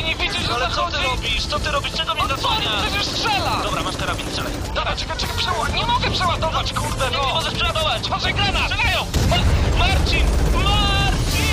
[0.00, 1.04] Ej, nie widzisz, że Ale co ty zachodzi?
[1.10, 1.46] robisz?
[1.46, 1.92] Co ty robisz?
[1.92, 2.82] Czego mnie On zasłaniasz?
[2.86, 3.60] przecież strzela!
[3.64, 4.52] Dobra, masz karabin, strzelaj.
[4.74, 5.74] Dobra, czekaj, czekaj, przeładuj.
[5.74, 7.34] Nie mogę przeładować, kurde, Nie, nie no!
[7.34, 8.06] możesz przeładować!
[8.06, 8.62] Uważaj, granat!
[8.70, 9.06] Strzelają!
[9.30, 10.26] Ma- Marcin!
[10.54, 11.46] Marcin!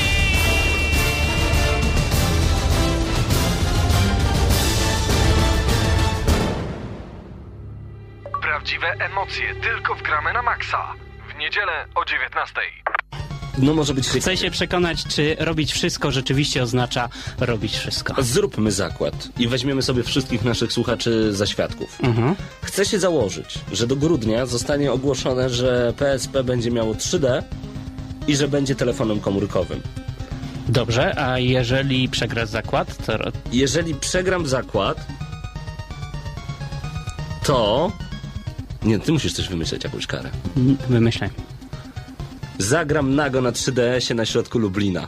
[8.42, 10.94] Prawdziwe emocje tylko w gramy na maksa.
[11.30, 12.62] W niedzielę o 19.
[13.58, 17.10] No może być Chcę się przekonać, czy robić wszystko rzeczywiście oznacza
[17.40, 18.24] robić wszystko.
[18.24, 21.98] Zróbmy zakład i weźmiemy sobie wszystkich naszych słuchaczy za świadków.
[22.04, 22.36] Mhm.
[22.62, 27.44] Chcę się założyć, że do grudnia zostanie ogłoszone, że PSP będzie miało 3D
[28.28, 29.82] i że będzie telefonem komórkowym.
[30.70, 33.14] Dobrze, a jeżeli przegrasz zakład, to
[33.52, 35.08] Jeżeli przegram zakład,
[37.44, 37.92] to...
[38.84, 40.30] Nie, ty musisz też wymyśleć jakąś karę.
[40.90, 41.30] wymyślaj.
[42.58, 45.08] Zagram nago na 3DS-ie na środku Lublina.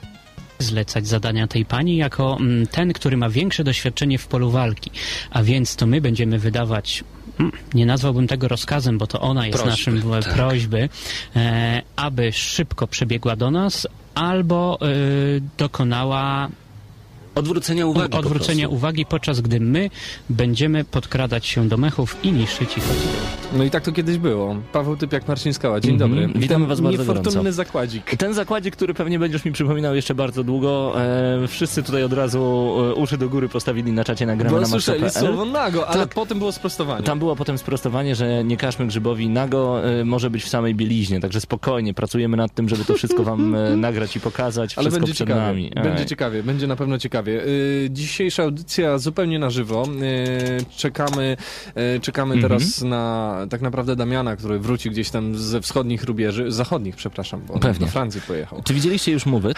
[0.59, 4.91] Zlecać zadania tej pani jako mm, ten, który ma większe doświadczenie w polu walki.
[5.31, 7.03] A więc to my będziemy wydawać.
[7.39, 10.33] mm, Nie nazwałbym tego rozkazem, bo to ona jest Prośby, naszym tak.
[10.33, 10.89] prośby,
[11.35, 14.85] e, aby szybko przebiegła do nas albo e,
[15.57, 16.49] dokonała
[17.35, 19.89] Odwrócenia uwagi odwrócenia po uwagi, podczas gdy my
[20.29, 22.83] będziemy podkradać się do mechów i niszczyć ich.
[23.53, 24.55] No i tak to kiedyś było.
[24.71, 26.11] Paweł Typiak, Marcin Skała, dzień Mhm.
[26.11, 26.39] dobry.
[26.39, 27.51] Witamy was bardzo Niefortunny gorąco.
[27.51, 28.15] zakładzik.
[28.17, 30.93] Ten zakładzik, który pewnie będziesz mi przypominał jeszcze bardzo długo,
[31.43, 32.39] e, wszyscy tutaj od razu
[32.89, 35.27] e, uszy do góry postawili na czacie nagramy Bo na słyszeli maxa.pl.
[35.35, 36.09] słowo nago, ale Tak.
[36.15, 37.03] potem było sprostowanie.
[37.03, 41.19] Tam było potem sprostowanie, że nie każmy Grzybowi nago, e, może być w samej bieliźnie,
[41.19, 45.13] także spokojnie, pracujemy nad tym, żeby to wszystko wam e, nagrać i pokazać, Ale będzie
[45.13, 45.41] ciekawie.
[45.41, 45.71] nami.
[45.83, 46.05] Będzie Ej.
[46.05, 47.33] ciekawie, będzie na pewno ciekawie.
[47.33, 49.83] Yy, dzisiejsza audycja zupełnie na żywo.
[50.57, 51.37] Yy, czekamy
[51.75, 52.51] yy, czekamy Mhm.
[52.53, 57.59] teraz na tak naprawdę Damiana, który wróci gdzieś tam ze wschodnich rubieży, zachodnich, przepraszam, bo
[57.59, 57.85] Pewnie.
[57.85, 58.61] do Francji pojechał.
[58.63, 59.53] Czy widzieliście już Mowy?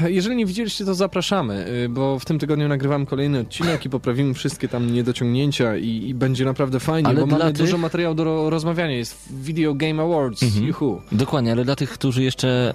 [0.00, 4.34] Jeżeli nie widzieliście, to zapraszamy, yy, bo w tym tygodniu nagrywamy kolejny odcinek i poprawimy
[4.34, 8.24] wszystkie tam niedociągnięcia i, i będzie naprawdę fajnie, Ale bo mamy tych- dużo materiału do
[8.24, 8.96] ro- rozmawiania.
[8.96, 10.66] Jest Video Game Awards, Mhm.
[10.66, 11.00] juhu.
[11.12, 12.74] Dokładnie, ale dla tych, którzy jeszcze...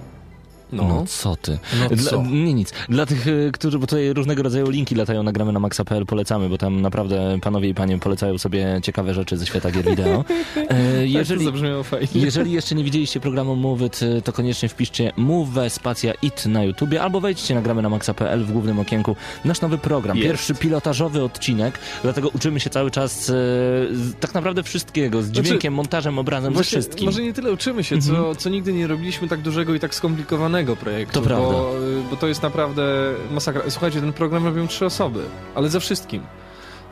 [0.72, 1.04] No, No.
[1.08, 1.58] co ty?
[1.80, 2.22] No Dla, co?
[2.22, 2.72] Nie nic.
[2.88, 6.58] Dla tych, e, którzy, bo tutaj różnego rodzaju linki latają, nagramy na maxa.pl, polecamy, bo
[6.58, 10.24] tam naprawdę panowie i panie polecają sobie ciekawe rzeczy ze świata gier wideo.
[10.70, 11.12] E, Jeżeli...
[11.12, 12.06] jeżeli, Tak to zabrzmiało fajnie.
[12.14, 16.64] Jeżeli jeszcze nie widzieliście programu Move It, y, to koniecznie wpiszcie Move spacja IT na
[16.64, 19.16] YouTubie albo wejdźcie na gramy na maxa.pl w głównym okienku.
[19.44, 20.28] Nasz nowy program, Jest.
[20.28, 25.42] pierwszy pilotażowy odcinek, dlatego uczymy się cały czas y, z, tak naprawdę wszystkiego, z Znaczy,
[25.42, 27.06] dźwiękiem, montażem, obrazem, ze Właśnie, wszystkim.
[27.06, 30.55] Może nie tyle uczymy się, co, co nigdy nie robiliśmy tak dużego i tak skomplikowanego
[30.64, 31.20] projektu.
[31.20, 31.48] To prawda.
[31.48, 31.72] Bo,
[32.10, 32.82] bo to jest naprawdę
[33.30, 33.62] masakra.
[33.68, 35.20] Słuchajcie, ten program robią trzy osoby,
[35.54, 36.22] ale ze wszystkim.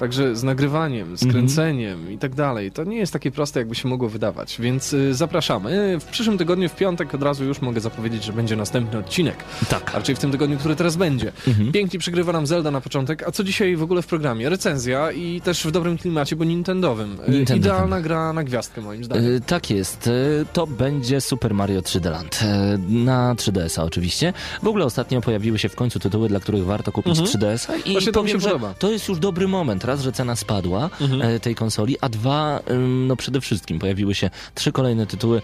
[0.04, 2.70] Także z nagrywaniem, z kręceniem i tak dalej.
[2.70, 4.56] To nie jest takie proste, jakby się mogło wydawać.
[4.60, 5.98] Więc y, zapraszamy.
[6.00, 9.36] W przyszłym tygodniu, w piątek, od razu już mogę zapowiedzieć, że będzie następny odcinek.
[9.68, 9.90] Tak.
[9.94, 11.32] A raczej w tym tygodniu, który teraz będzie.
[11.48, 11.72] Mhm.
[11.72, 13.22] Pięknie przygrywa nam Zelda na początek.
[13.28, 14.48] A co dzisiaj w ogóle w programie?
[14.48, 17.12] Recenzja i też w dobrym klimacie, bo nintendowym.
[17.12, 17.56] Y, Nintendowym.
[17.58, 19.24] Idealna gra na gwiazdkę, moim zdaniem.
[19.32, 20.06] Y, tak jest.
[20.06, 22.40] Y, to będzie Super Mario 3D Land.
[22.88, 24.32] Na 3DS-a oczywiście.
[24.62, 27.92] W ogóle ostatnio pojawiły się w końcu tytuły, dla których warto kupić 3DS-a i Mhm.
[27.92, 28.74] Właśnie to mi się podoba.
[28.78, 29.84] to jest już dobry moment.
[29.84, 31.22] Raz, że cena spadła Mhm.
[31.22, 32.60] e, tej konsoli, a dwa,
[33.06, 35.42] no przede wszystkim pojawiły się trzy kolejne tytuły.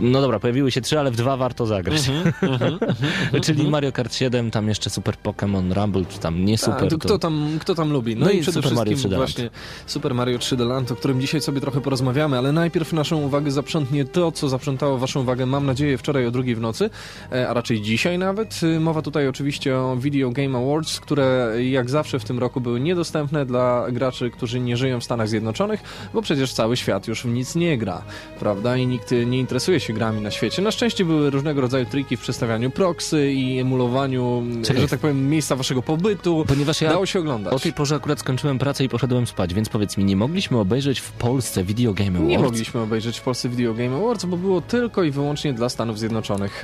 [0.00, 2.08] No dobra, pojawiły się trzy, ale w dwa warto zagrać.
[2.42, 2.78] Mhm,
[3.44, 6.88] Czyli Mario Kart 7, tam jeszcze Super Pokémon Rumble, czy tam nie super.
[6.88, 8.16] to kto, tam, kto tam lubi?
[8.16, 9.30] No, No i, i przede Super Mario wszystkim 3D Land.
[9.30, 9.50] właśnie
[9.86, 14.04] Super Mario 3D Land, o którym dzisiaj sobie trochę porozmawiamy, ale najpierw naszą uwagę zaprzątnie
[14.04, 16.90] to, co zaprzątało waszą uwagę, mam nadzieję, wczoraj o drugiej w nocy,
[17.32, 18.60] e, a raczej dzisiaj nawet.
[18.62, 22.80] Y, Mowa tutaj oczywiście o Video Game Awards, które jak zawsze w tym roku były
[22.80, 25.80] niedostępne dla graczy, którzy nie żyją w Stanach Zjednoczonych,
[26.14, 28.02] bo przecież cały świat już w nic nie gra,
[28.40, 28.76] prawda?
[28.76, 30.62] I nikt nie interesuje się grami na świecie.
[30.62, 34.42] Na szczęście były różnego rodzaju triki w przestawianiu proxy i emulowaniu,
[34.78, 36.44] że tak powiem, miejsca waszego pobytu.
[36.48, 37.52] Ponieważ ja Dało się oglądać.
[37.54, 41.00] o tej porze akurat skończyłem pracę i poszedłem spać, więc powiedz mi, nie mogliśmy obejrzeć
[41.00, 42.28] w Polsce Video Game Awards?
[42.28, 45.98] Nie mogliśmy obejrzeć w Polsce Video Game Awards, bo było tylko i wyłącznie dla Stanów
[45.98, 46.62] Zjednoczonych.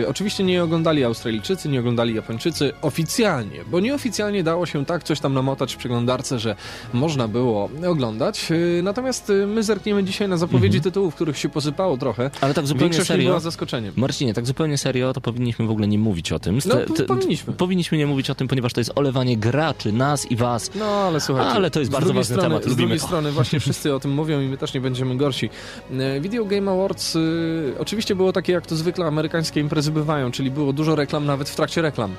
[0.00, 5.20] Yy, oczywiście nie oglądali Australijczycy, nie oglądali Japończycy oficjalnie, bo nieoficjalnie dało się tak coś
[5.20, 6.56] tam namotać w przeglądarce, że
[6.92, 8.50] można było oglądać.
[8.50, 12.30] Yy, natomiast yy, my zerkniemy dzisiaj na zapowiedzi tytułów, których się posypało trochę.
[12.48, 13.28] Ale tak zupełnie Większość serio.
[13.28, 13.92] była zaskoczeniem.
[13.96, 16.58] Marcinie, tak zupełnie serio, to powinniśmy w ogóle nie mówić o tym.
[16.66, 17.52] No, Te- po- te- powinniśmy.
[17.52, 20.70] Powinniśmy nie mówić o tym, ponieważ to jest olewanie graczy, nas i was.
[20.74, 21.50] No, ale słuchajcie.
[21.50, 23.06] Ale to jest bardzo ważny strony, temat, Z drugiej to.
[23.06, 25.50] strony właśnie wszyscy o tym mówią i my też nie będziemy gorsi.
[25.92, 30.50] E, Video Game Awards y, oczywiście było takie, jak to zwykle amerykańskie imprezy bywają, czyli
[30.50, 32.14] było dużo reklam nawet w trakcie reklam.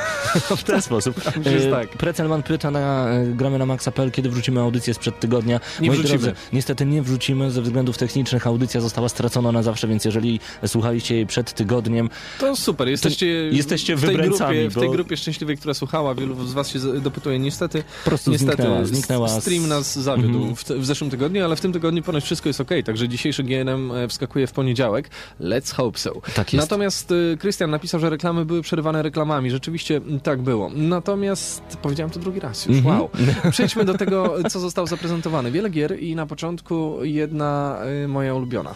[0.56, 1.14] w ten sposób.
[1.44, 1.88] E, tak.
[1.88, 5.60] Precelman pyta na e, gramy na maxa.pl, kiedy wrócimy audycję sprzed tygodnia.
[5.80, 6.18] Nie Moi wrzucimy.
[6.18, 8.46] Drodzy, niestety nie wrzucimy ze względów technicznych.
[8.46, 12.10] Audycja została stracona na zawsze zawsze, więc jeżeli słuchaliście jej przed tygodniem,
[12.40, 16.46] To super, jesteście, jesteście w tej grupie, w tej bo- grupie szczęśliwej, która słuchała, wielu
[16.46, 17.38] z was się dopytuje.
[17.38, 20.56] Niestety, po prostu niestety zniknęła, zniknęła z- stream nas zawiódł Mhm.
[20.56, 23.92] w, w zeszłym tygodniu, ale w tym tygodniu ponoć wszystko jest ok, także dzisiejszy GNM
[23.92, 25.10] e, wskakuje w poniedziałek.
[25.40, 26.12] Let's hope so.
[26.34, 26.64] Tak jest.
[26.70, 29.50] Natomiast y, Krystian napisał, że reklamy były przerywane reklamami.
[29.50, 30.70] Rzeczywiście tak było.
[30.74, 32.76] Natomiast powiedziałem to drugi raz już.
[32.78, 32.96] Mhm.
[33.00, 33.10] Wow.
[33.50, 35.50] Przejdźmy do tego, co zostało zaprezentowane.
[35.50, 38.74] Wiele gier i na początku jedna y, moja ulubiona.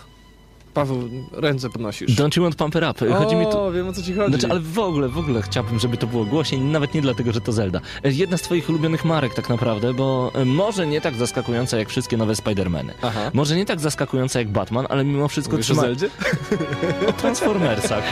[0.74, 2.10] Paweł, ręce podnosisz.
[2.16, 3.12] Don't you want pump it up?
[3.14, 3.58] Chodzi mi tu...
[3.60, 4.30] O, wiem o co ci chodzi.
[4.30, 7.40] Znaczy, ale w ogóle, w ogóle chciałbym, żeby to było głośniej, nawet nie dlatego, że
[7.40, 7.80] to Zelda.
[8.04, 12.16] Jedna z twoich ulubionych marek tak naprawdę, bo e, może nie tak zaskakująca jak wszystkie
[12.16, 12.90] nowe Spider-Many.
[13.02, 13.30] Aha.
[13.34, 16.08] Może nie tak zaskakująca jak Batman, ale mimo wszystko Mówisz o trzyma Zeldzie?
[17.08, 18.04] o Transformersach.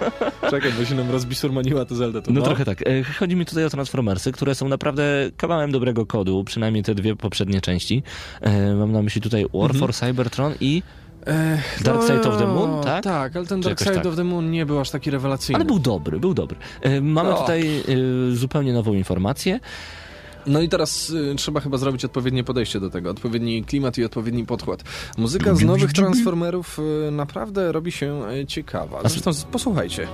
[0.50, 2.20] Czekaj, bo się nam rozbisurmaniła to Zelda.
[2.22, 2.82] To No trochę tak.
[2.82, 5.02] E, Chodzi mi tutaj o Transformersy, które są naprawdę
[5.36, 8.02] kawałem dobrego kodu, przynajmniej te dwie poprzednie części.
[8.40, 9.78] E, Mam na myśli tutaj War Mhm.
[9.80, 10.82] for Cybertron i...
[11.84, 13.04] Dark Side of the Moon, tak?
[13.04, 14.06] Tak, ale ten Dark Side tak?
[14.06, 15.56] of the Moon nie był aż taki rewelacyjny.
[15.56, 16.56] Ale był dobry, był dobry.
[16.80, 17.36] E, Mamy No.
[17.40, 17.80] tutaj
[18.32, 19.60] e, zupełnie nową informację.
[20.46, 24.46] No i teraz y, trzeba chyba zrobić odpowiednie podejście do tego, odpowiedni klimat i odpowiedni
[24.46, 24.82] podkład.
[25.18, 26.78] Muzyka z nowych Transformerów
[27.08, 29.00] y, naprawdę robi się y, ciekawa.
[29.04, 30.08] Zresztą posłuchajcie.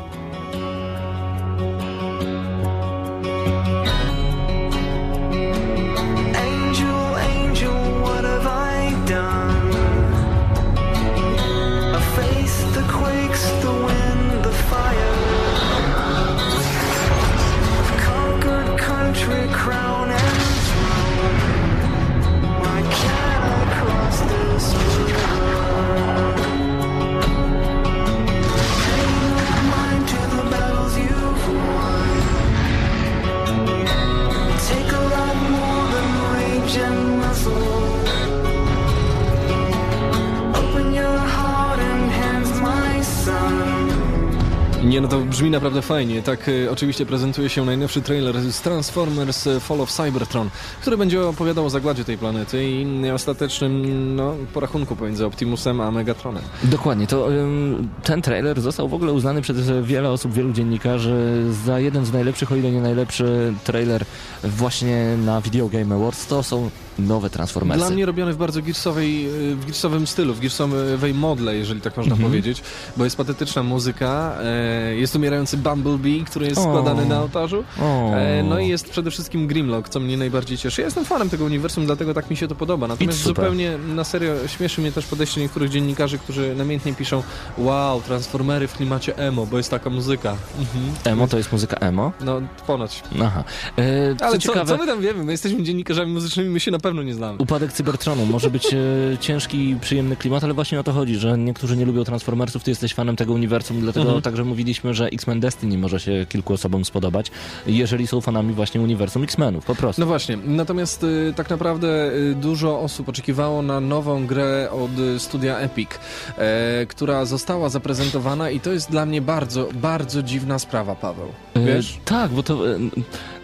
[45.02, 46.23] No to brzmi naprawdę fajnie.
[46.23, 50.50] Tak y, oczywiście prezentuje się najnowszy trailer z Transformers y, Fall of Cybertron,
[50.81, 56.43] który będzie opowiadał o zagładzie tej planety i ostatecznym no, porachunku pomiędzy Optimusem a Megatronem.
[56.64, 61.81] Dokładnie, to ym, ten trailer został w ogóle uznany przez wiele osób, wielu dziennikarzy za
[61.81, 64.05] jeden z najlepszych, o ile nie najlepszy trailer
[64.44, 66.26] właśnie na Video Game Awards.
[66.26, 66.70] To są
[67.00, 67.85] nowe Transformersy.
[67.87, 71.97] Dla mnie robiony w bardzo gearsowej, y, w gearsowym stylu, w gearsowej modle, jeżeli tak
[71.97, 72.31] można Mhm.
[72.31, 72.62] powiedzieć,
[72.97, 76.62] bo jest patetyczna muzyka, e, jest umierający Bumblebee, który jest O.
[76.62, 78.12] składany na ołtarzu, O.
[78.14, 80.81] e, no i jest przede wszystkim Grimlock, co mnie najbardziej cieszy.
[80.81, 82.87] Ja jestem fanem tego uniwersum, dlatego tak mi się to podoba.
[82.88, 87.23] Natomiast zupełnie na serio śmieszy mnie też podejście niektórych dziennikarzy, którzy namiętnie piszą
[87.58, 90.37] wow, Transformery w klimacie emo, bo jest taka muzyka.
[90.58, 90.94] Mhm.
[91.05, 92.12] Emo to jest muzyka emo.
[92.20, 93.02] No, ponoć.
[93.23, 93.44] Aha.
[93.76, 95.25] E, co Ale co, ciekawe, co my tam wiemy?
[95.25, 97.38] My jesteśmy dziennikarzami muzycznymi, my się na pewno nie znamy.
[97.38, 98.78] Upadek Cybertronu może być e,
[99.20, 102.94] ciężki, przyjemny klimat, ale właśnie o to chodzi, że niektórzy nie lubią Transformersów, ty jesteś
[102.94, 104.22] fanem tego uniwersum, dlatego Mhm.
[104.22, 107.31] także mówiliśmy, że X-Men Destiny może się kilku osobom spodobać,
[107.66, 110.00] jeżeli są fanami właśnie uniwersum X-Menów, po prostu.
[110.02, 115.19] No właśnie, natomiast y, tak naprawdę y, dużo osób oczekiwało na nową grę od y,
[115.20, 115.90] studia Epic,
[116.38, 121.28] e, która została zaprezentowana i to jest dla mnie bardzo, bardzo dziwna sprawa, Paweł.
[121.54, 121.98] E, Wiesz?
[122.04, 122.58] tak, bo to,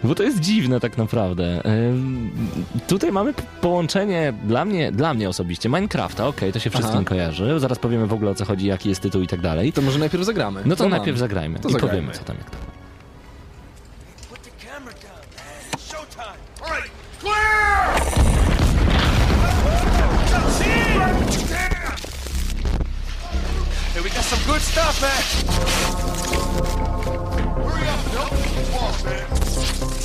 [0.03, 1.61] bo to jest dziwne tak naprawdę.
[2.87, 7.05] Tutaj mamy połączenie dla mnie, dla mnie osobiście Minecrafta, okej, to się wszystkim Aha.
[7.05, 7.59] kojarzy.
[7.59, 9.73] Zaraz powiemy w ogóle o co chodzi, jaki jest tytuł i tak dalej.
[9.73, 10.61] To może najpierw zagramy.
[10.65, 11.19] No to Bo najpierw mam.
[11.19, 11.95] zagrajmy To i zagrajmy.
[11.97, 12.57] powiemy co tam jak to.
[23.93, 26.96] Hey, we got some good stuff, man.
[28.97, 29.96] して。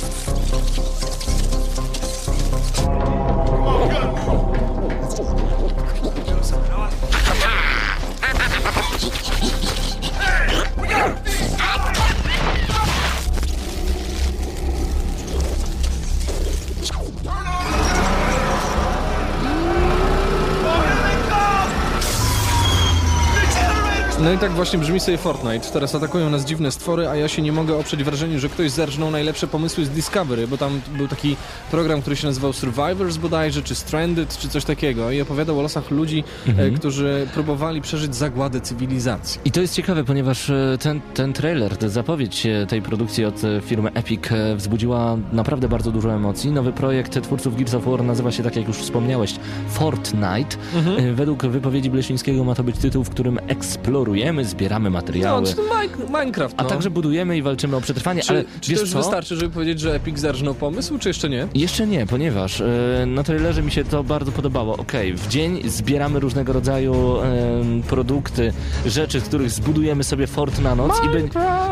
[24.23, 25.69] No i tak właśnie brzmi sobie Fortnite.
[25.73, 29.11] Teraz atakują nas dziwne stwory, a ja się nie mogę oprzeć wrażeniu, że ktoś zerżnął
[29.11, 31.35] najlepsze pomysły z Discovery, bo tam był taki
[31.71, 35.91] program, który się nazywał Survivors bodajże, czy Stranded, czy coś takiego i opowiadał o losach
[35.91, 36.23] ludzi,
[36.57, 39.41] e, którzy próbowali przeżyć zagładę cywilizacji.
[39.45, 43.41] I to jest ciekawe, ponieważ e, ten, ten trailer, ta zapowiedź e, tej produkcji od
[43.61, 44.21] firmy Epic
[44.55, 46.51] wzbudziła naprawdę bardzo dużo emocji.
[46.51, 49.35] Nowy projekt twórców Gears of War nazywa się, tak jak już wspomniałeś,
[49.69, 50.57] Fortnite.
[50.97, 55.45] E, Według wypowiedzi Blesińskiego ma to być tytuł, w którym eksplorujemy eksplorujemy, zbieramy No, materiały.
[55.53, 56.69] to Mine- Minecraft, A no.
[56.69, 58.97] także budujemy i walczymy o przetrwanie, Czy, ale czy wiesz to już co?
[58.97, 61.47] wystarczy, żeby powiedzieć, że Epic zarżnął pomysł, czy jeszcze nie?
[61.53, 62.65] Jeszcze nie, ponieważ e,
[63.07, 64.77] na trailerze mi się to bardzo podobało.
[64.77, 68.53] Okej, w dzień zbieramy różnego rodzaju em, produkty,
[68.85, 71.21] rzeczy, z których zbudujemy sobie fort na noc i, be-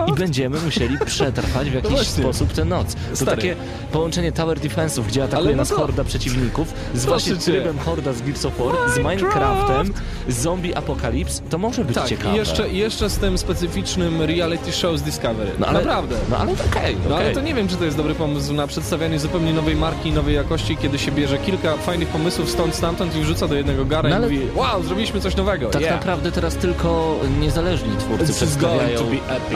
[0.08, 2.24] i będziemy musieli przetrwać w jakiś właśnie.
[2.24, 2.96] sposób tę noc.
[3.10, 3.32] To Stary.
[3.38, 3.56] takie
[3.92, 8.14] połączenie Tower Defense'ów, gdzie atakuje Ale no nas to- horda przeciwników, z właśnie trybem horda
[8.14, 9.94] z Gears of War, z Minecraftem,
[10.28, 12.31] z Zombie Apocalypse, to może być Tak, ciekawe.
[12.34, 15.52] I jeszcze, i jeszcze z tym specyficznym reality show z Discovery.
[15.60, 16.16] No ale- Naprawdę.
[16.30, 19.20] No ale okej, No ale to nie wiem, czy to jest dobry pomysł na przedstawianie
[19.20, 23.48] zupełnie nowej marki nowej jakości, kiedy się bierze kilka fajnych pomysłów stąd, stamtąd i wrzuca
[23.48, 25.70] do jednego gara No i ale- mówi wow, zrobiliśmy coś nowego.
[25.70, 25.94] Tak yeah.
[25.96, 29.00] naprawdę teraz tylko niezależni twórcy is przedstawiają.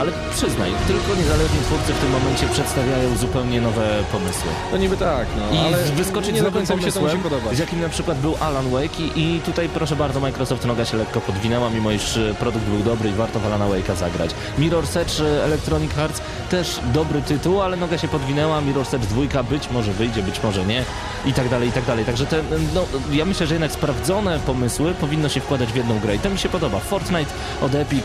[0.02, 4.50] Ale przyznaj, tylko niezależni twórcy w tym momencie przedstawiają zupełnie nowe pomysły.
[4.72, 7.22] No niby tak, no, I ale wyskoczyć nie z do końca mi się to pomysłem,
[7.22, 7.56] musi podobać.
[7.56, 10.98] z jakim na przykład był Alan Wake i, i tutaj proszę bardzo Microsoft noga się
[10.98, 14.32] lekko podwinęła, mimo iż e, produkt był dobry i warto w Alana Wake'a zagrać.
[14.60, 19.44] Mirror's Edge e, Electronic Arts też dobry tytuł, ale noga się podwinęła, Mirror's Edge 2
[19.44, 20.84] być może wyjdzie, być może nie
[21.26, 22.06] i tak dalej, i tak dalej.
[22.06, 22.44] Także te,
[22.74, 26.30] no, ja myślę, że jednak sprawdzone pomysły powinno się wkładać w jedną grę i to
[26.30, 26.80] mi się podoba.
[26.80, 27.32] Fortnite
[27.62, 28.04] od Epic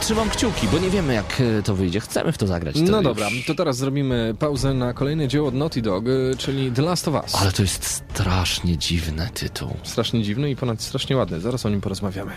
[0.00, 2.00] Trzymam kciuki, bo nie wiemy jak e, to wyjdzie.
[2.00, 2.74] Chcemy w to zagrać.
[2.74, 3.04] to No już.
[3.04, 7.08] dobra, to teraz zrobimy pauzę na kolejne dzieło od Naughty Dog, y, czyli The Last
[7.08, 7.34] of Us.
[7.34, 9.76] Ale to jest strasznie dziwny tytuł.
[9.82, 11.40] Strasznie dziwny i ponad strasznie ładny.
[11.40, 12.32] Zaraz o nim porozmawiamy.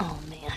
[0.00, 0.48] Oh man.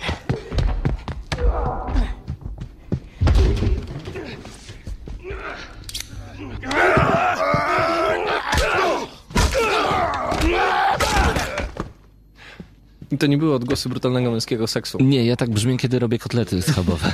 [13.11, 14.98] I to nie były odgłosy brutalnego męskiego seksu.
[15.02, 17.12] Nie, ja tak brzmię, kiedy robię kotlety schabowe.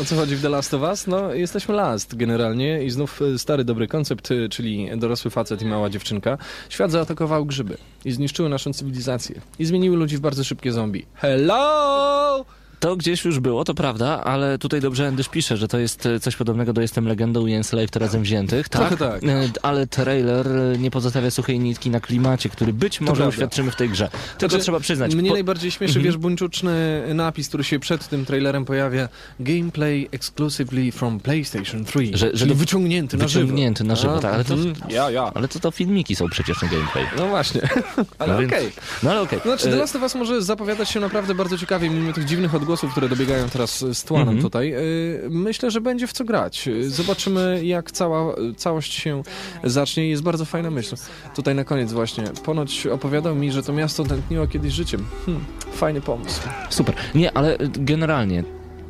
[0.00, 1.06] O co chodzi w The Last of Us?
[1.06, 5.64] No, jesteśmy last generalnie i znów y, stary dobry koncept, y, czyli dorosły facet i
[5.64, 6.38] mała dziewczynka.
[6.68, 9.40] Świat zaatakował grzyby i zniszczyły naszą cywilizację.
[9.58, 11.06] I zmieniły ludzi w bardzo szybkie zombie.
[11.14, 12.44] Hello!
[12.84, 16.20] To gdzieś już było, to prawda, ale tutaj dobrze Endysz pisze, że to jest e,
[16.20, 18.68] coś podobnego do Jestem Legendą i Enslaved razem wziętych.
[18.68, 19.24] Tak, Trochę tak.
[19.24, 23.76] E, Ale trailer e, nie pozostawia suchej nitki na klimacie, który być może uświadczymy w
[23.76, 24.08] tej grze.
[24.38, 25.14] Tylko Znaczy, trzeba przyznać.
[25.14, 26.04] Mnie po- najbardziej śmieszy, Mhm.
[26.04, 29.08] wiesz, buńczuczny napis, który się przed tym trailerem pojawia.
[29.40, 32.06] Gameplay exclusively from PlayStation 3.
[32.06, 33.42] Że- że czyli to wyciągnięty na żywo.
[33.44, 34.74] wyciągnięty na żywo, A, tak, ale to- mhm.
[34.90, 35.30] Ja, ja.
[35.34, 37.04] Ale to to filmiki są przecież na gameplay.
[37.18, 37.60] No właśnie,
[38.18, 38.72] ale No okej.
[39.02, 39.38] No ale okej.
[39.44, 42.73] Znaczy, The Last of Us może zapowiadać się naprawdę bardzo ciekawie, mimo tych dziwnych odgłosów,
[42.90, 44.42] które dobiegają teraz z tła nam Mhm.
[44.42, 44.70] tutaj.
[44.70, 46.66] Yy, Myślę, że będzie w co grać.
[46.66, 49.22] Yy, Zobaczymy, jak cała całość się
[49.64, 50.08] zacznie.
[50.08, 50.96] Jest bardzo fajna myśl.
[51.36, 52.24] Tutaj na koniec właśnie.
[52.44, 55.04] Ponoć opowiadał mi, że to miasto tętniło kiedyś życiem.
[55.26, 56.40] Hmm, fajny pomysł.
[56.70, 56.94] Super.
[57.14, 58.44] Nie, ale e, generalnie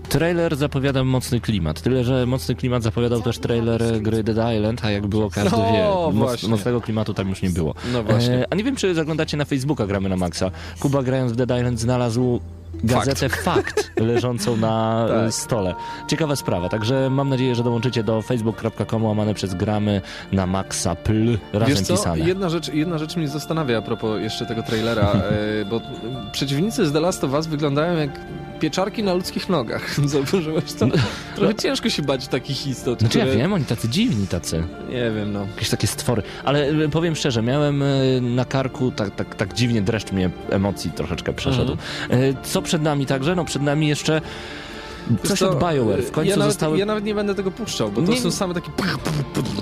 [0.08, 1.80] trailer zapowiada mocny klimat.
[1.82, 6.10] Tyle, że mocny klimat zapowiadał też trailer gry Dead Island, a jak było każdy No,
[6.12, 7.74] wie, moc, mocnego klimatu tam już nie było.
[7.92, 8.34] No właśnie.
[8.34, 10.50] E, a nie wiem, czy zaglądacie na Facebooka Gramy na Maxa.
[10.80, 12.40] Kuba grając w Dead Island znalazł
[12.86, 15.34] gazetę Fakt, leżącą na e, Tak.
[15.34, 15.74] stole.
[16.08, 20.00] Ciekawa sprawa, także mam nadzieję, że dołączycie do facebook.com łamane przez Gramy
[20.32, 22.18] na Maxa pl razem Wiesz co, pisane.
[22.24, 25.80] jedna rzecz, jedna rzecz mnie zastanawia a propos jeszcze tego trailera, e, bo
[26.32, 28.10] przeciwnicy z The Last of Us wyglądają jak
[28.64, 30.00] pieczarki na ludzkich nogach.
[30.04, 30.87] Zauważyłeś to?
[31.37, 33.38] Trochę ciężko się bać takich istot, Znaczy ja które...
[33.38, 34.64] wiem, oni tacy dziwni tacy.
[34.88, 35.47] Nie wiem, no.
[35.54, 36.23] Jakieś takie stwory.
[36.44, 37.87] Ale e, powiem szczerze, miałem e,
[38.21, 41.73] na karku tak, tak, tak dziwnie dreszcz mnie emocji troszeczkę przeszedł.
[41.73, 42.35] Mhm.
[42.35, 43.35] E, Co przed nami także?
[43.35, 44.21] No przed nami jeszcze
[45.25, 46.02] coś To, od BioWare.
[46.02, 46.78] W końcu ja nawet, zostały...
[46.78, 48.70] Ja nawet nie będę tego puszczał, bo to Nie- są same takie...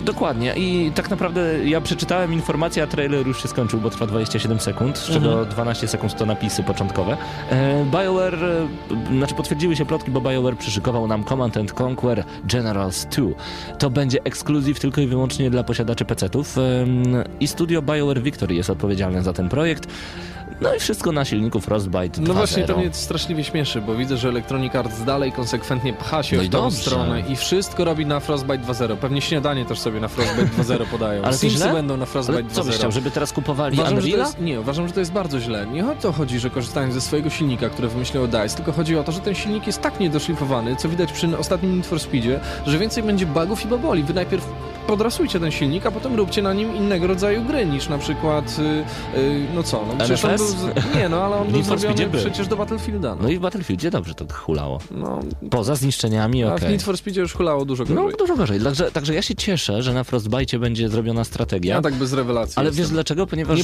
[0.04, 0.54] Dokładnie.
[0.56, 4.98] I tak naprawdę ja przeczytałem informację, a trailer już się skończył, bo trwa 27 sekund,
[4.98, 5.22] z Mhm.
[5.24, 7.16] czego 12 sekund to napisy początkowe.
[7.50, 13.06] E, BioWare, e, znaczy potwierdziły się plotki, bo BioWare przyszykował nam Command and Conquer Generals
[13.06, 13.22] 2.
[13.78, 16.56] To będzie ekskluzyw tylko i wyłącznie dla posiadaczy PC-ów
[17.40, 19.86] i studio BioWare Victory jest odpowiedzialne za ten projekt.
[20.62, 22.28] No i wszystko na silniku Frostbite 2.0.
[22.28, 26.36] No właśnie, to mnie straszliwie śmieszy, bo widzę, że Electronic Arts dalej konsekwentnie pcha się
[26.36, 26.76] No w tą dobrze.
[26.76, 28.96] stronę i wszystko robi na Frostbite 2.0.
[28.96, 31.22] Pewnie śniadanie też sobie na Frostbite 2.0 podają.
[31.24, 31.72] Ale Simsy źle?
[31.72, 32.78] będą na Frostbite Ale co byś 2.0.
[32.78, 34.18] chciał, żeby teraz kupowali Uważam, Unreal'a?
[34.18, 35.66] jest, nie, uważam, że to jest bardzo źle.
[35.66, 39.04] Nie o to chodzi, że korzystają ze swojego silnika, który wymyślił DICE, tylko chodzi o
[39.04, 42.78] to, że ten silnik jest tak niedoszlifowany, co widać przy ostatnim Need for Speedzie, że
[42.78, 44.02] więcej będzie bugów i baboli.
[44.02, 44.44] Wy najpierw
[44.86, 48.56] podrasujcie ten silnik, a potem róbcie na nim innego rodzaju gry niż na przykład,
[49.14, 50.46] y, y, no co, no przecież on był,
[50.96, 53.22] nie no, ale on był zrobiony przecież do Battlefielda, no.
[53.22, 54.78] No i w Battlefieldzie dobrze to hulało.
[54.90, 55.20] no
[55.50, 56.68] Poza zniszczeniami, a okej.
[56.68, 58.04] w Need for Speedzie już hulało dużo gorzej.
[58.04, 58.60] No, dużo gorzej.
[58.60, 61.74] Także, także ja się cieszę, że na Frostbite będzie zrobiona strategia.
[61.74, 62.84] ja tak bez rewelacji Ale jestem.
[62.84, 63.26] wiesz dlaczego?
[63.26, 63.58] Ponieważ,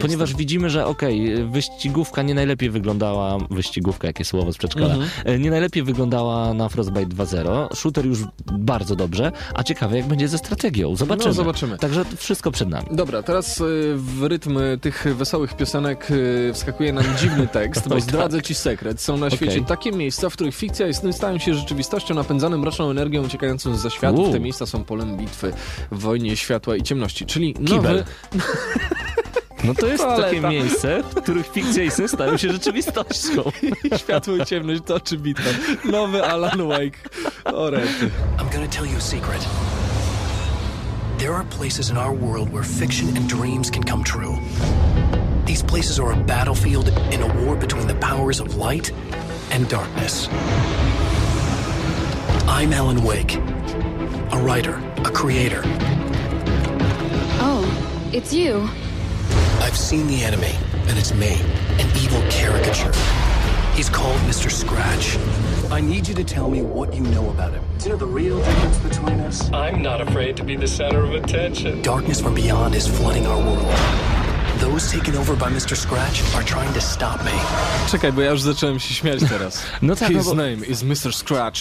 [0.00, 0.36] ponieważ jestem.
[0.38, 5.10] widzimy, że okej, wyścigówka nie najlepiej wyglądała, wyścigówka, jakie słowo z przedszkola, Mhm.
[5.24, 7.68] e, nie najlepiej wyglądała na Frostbite 2.0.
[7.76, 8.18] Shooter już
[8.52, 10.59] bardzo dobrze, a ciekawe jak będzie ze strategią.
[10.94, 11.28] Zobaczymy.
[11.28, 11.78] No, zobaczymy.
[11.78, 12.86] Także wszystko przed nami.
[12.90, 18.00] Dobra, teraz y, w rytm tych wesołych piosenek y, wskakuje nam dziwny tekst, bo Oj,
[18.00, 19.00] zdradzę ci sekret.
[19.00, 19.64] Są na świecie Okej.
[19.64, 23.90] takie miejsca, w których fikcja i sny stają się rzeczywistością napędzanym mroczną energią uciekającą ze
[23.90, 24.20] światów.
[24.20, 24.32] Uuu.
[24.32, 25.52] Te miejsca są polem bitwy
[25.90, 27.82] w wojnie światła i ciemności, czyli Kibel.
[27.82, 28.04] nowy...
[29.64, 30.22] No to jest Toaleta.
[30.22, 33.42] takie miejsce, w których fikcja i sny stają się rzeczywistością.
[34.02, 35.50] Światło i ciemność toczy bitwę.
[35.84, 36.98] Nowy Alan Wake.
[37.44, 38.10] O rety.
[38.38, 39.48] I'm gonna tell you a secret.
[41.20, 44.38] There are places in our world where fiction and dreams can come true.
[45.44, 48.90] These places are a battlefield in a war between the powers of light
[49.50, 50.28] and darkness.
[52.48, 55.60] I'm Alan Wake, a writer, a creator.
[57.42, 58.66] Oh, it's you.
[59.60, 60.54] I've seen the enemy,
[60.88, 61.38] and it's me,
[61.78, 62.94] an evil caricature.
[63.74, 64.50] He's called Mr.
[64.50, 65.18] Scratch.
[65.70, 67.62] I need you to tell me what you know about him.
[67.78, 69.52] Do you know the real difference between us?
[69.52, 71.80] I'm not afraid to be the center of attention.
[71.82, 74.19] Darkness from beyond is flooding our world.
[74.58, 75.76] Those taken over by Mr.
[75.76, 77.30] Scratch are trying to stop me.
[77.90, 79.62] Czekaj, bo ja już zacząłem się śmiać teraz.
[79.82, 81.12] No tak, His no bo- name is Mr.
[81.14, 81.60] Scratch.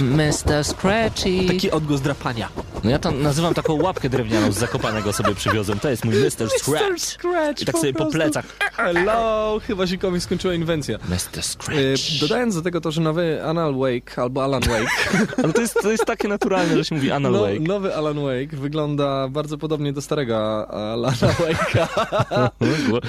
[0.00, 0.64] Mr.
[0.64, 1.46] Scratchy.
[1.48, 2.48] Taki odgłos drapania.
[2.84, 5.80] No ja to nazywam taką łapkę drewnianą z Zakopanego sobie przywiozłem.
[5.80, 6.50] To jest mój Mr.
[6.58, 7.00] Scratch.
[7.00, 8.12] Scratch I tak sobie po prostu.
[8.18, 8.44] plecach.
[8.76, 9.60] Hello!
[9.66, 10.98] Chyba się komuś skończyła inwencja.
[11.08, 11.38] Mr.
[11.38, 12.20] E, Scratch.
[12.20, 14.90] Dodając do tego to, że nowy Alan Wake albo Alan Wake,
[15.44, 17.60] Ale to jest, to jest takie naturalne, że się mówi Anal no, Wake.
[17.60, 21.86] nowy Alan Wake wygląda bardzo podobnie do starego Alana Wake'a.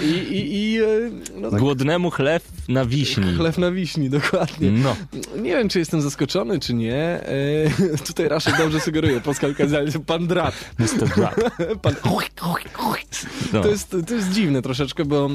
[0.02, 0.86] I, i, i e,
[1.42, 3.34] no tak, Głodnemu chleb na wiśni.
[3.38, 4.72] chleb na wiśni, dokładnie.
[4.72, 4.96] No.
[5.36, 6.96] Nie wiem, czy jestem zaskoczony, czy nie.
[6.96, 10.00] E, tutaj raczej dobrze sugeruje polska lokalizacja.
[10.06, 10.56] Pan Drat.
[10.80, 11.16] Mr.
[11.16, 11.36] Drap.
[11.82, 11.96] Pan...
[13.54, 13.62] No.
[13.62, 15.30] To jest, to jest dziwne troszeczkę, bo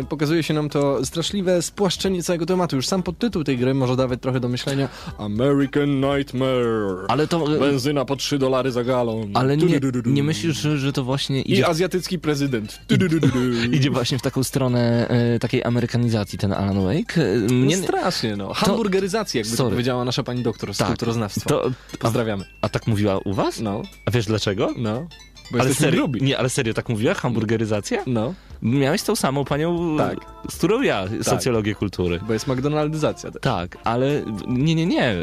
[0.00, 2.76] e, pokazuje się nam to straszliwe spłaszczenie całego tematu.
[2.76, 4.88] Już sam podtytuł tej gry może dawać trochę do myślenia.
[5.18, 7.06] American Nightmare.
[7.08, 7.46] Ale to...
[7.58, 9.30] Benzyna po 3 dolary za galon.
[9.34, 12.80] Ale nie, nie myślisz, że, że to właśnie I idzie, azjatycki prezydent.
[13.72, 17.16] Idzie właśnie w taką stronę e, takiej amerykanizacji ten Alan Wake?
[17.22, 18.52] E, No Mnie, strasznie, no.
[18.54, 20.88] Hamburgeryzacja, jakby to powiedziała nasza pani doktor z Tak.
[20.88, 21.48] kulturoznawstwa.
[21.50, 22.44] to, a, Pozdrawiamy.
[22.60, 23.60] a tak mówiła u was?
[23.60, 24.74] No, A wiesz dlaczego?
[24.78, 25.06] no.
[25.52, 26.22] Bo Ale serio, grubi.
[26.22, 27.14] nie, ale serio tak mówiła?
[27.14, 28.02] Hamburgeryzacja?
[28.06, 30.18] No, Miałeś tą samą panią, Tak.
[30.50, 32.20] z którą ja, socjologię kultury.
[32.26, 33.42] bo jest McDonaldyzacja też.
[33.42, 35.14] Tak, ale nie, nie, nie.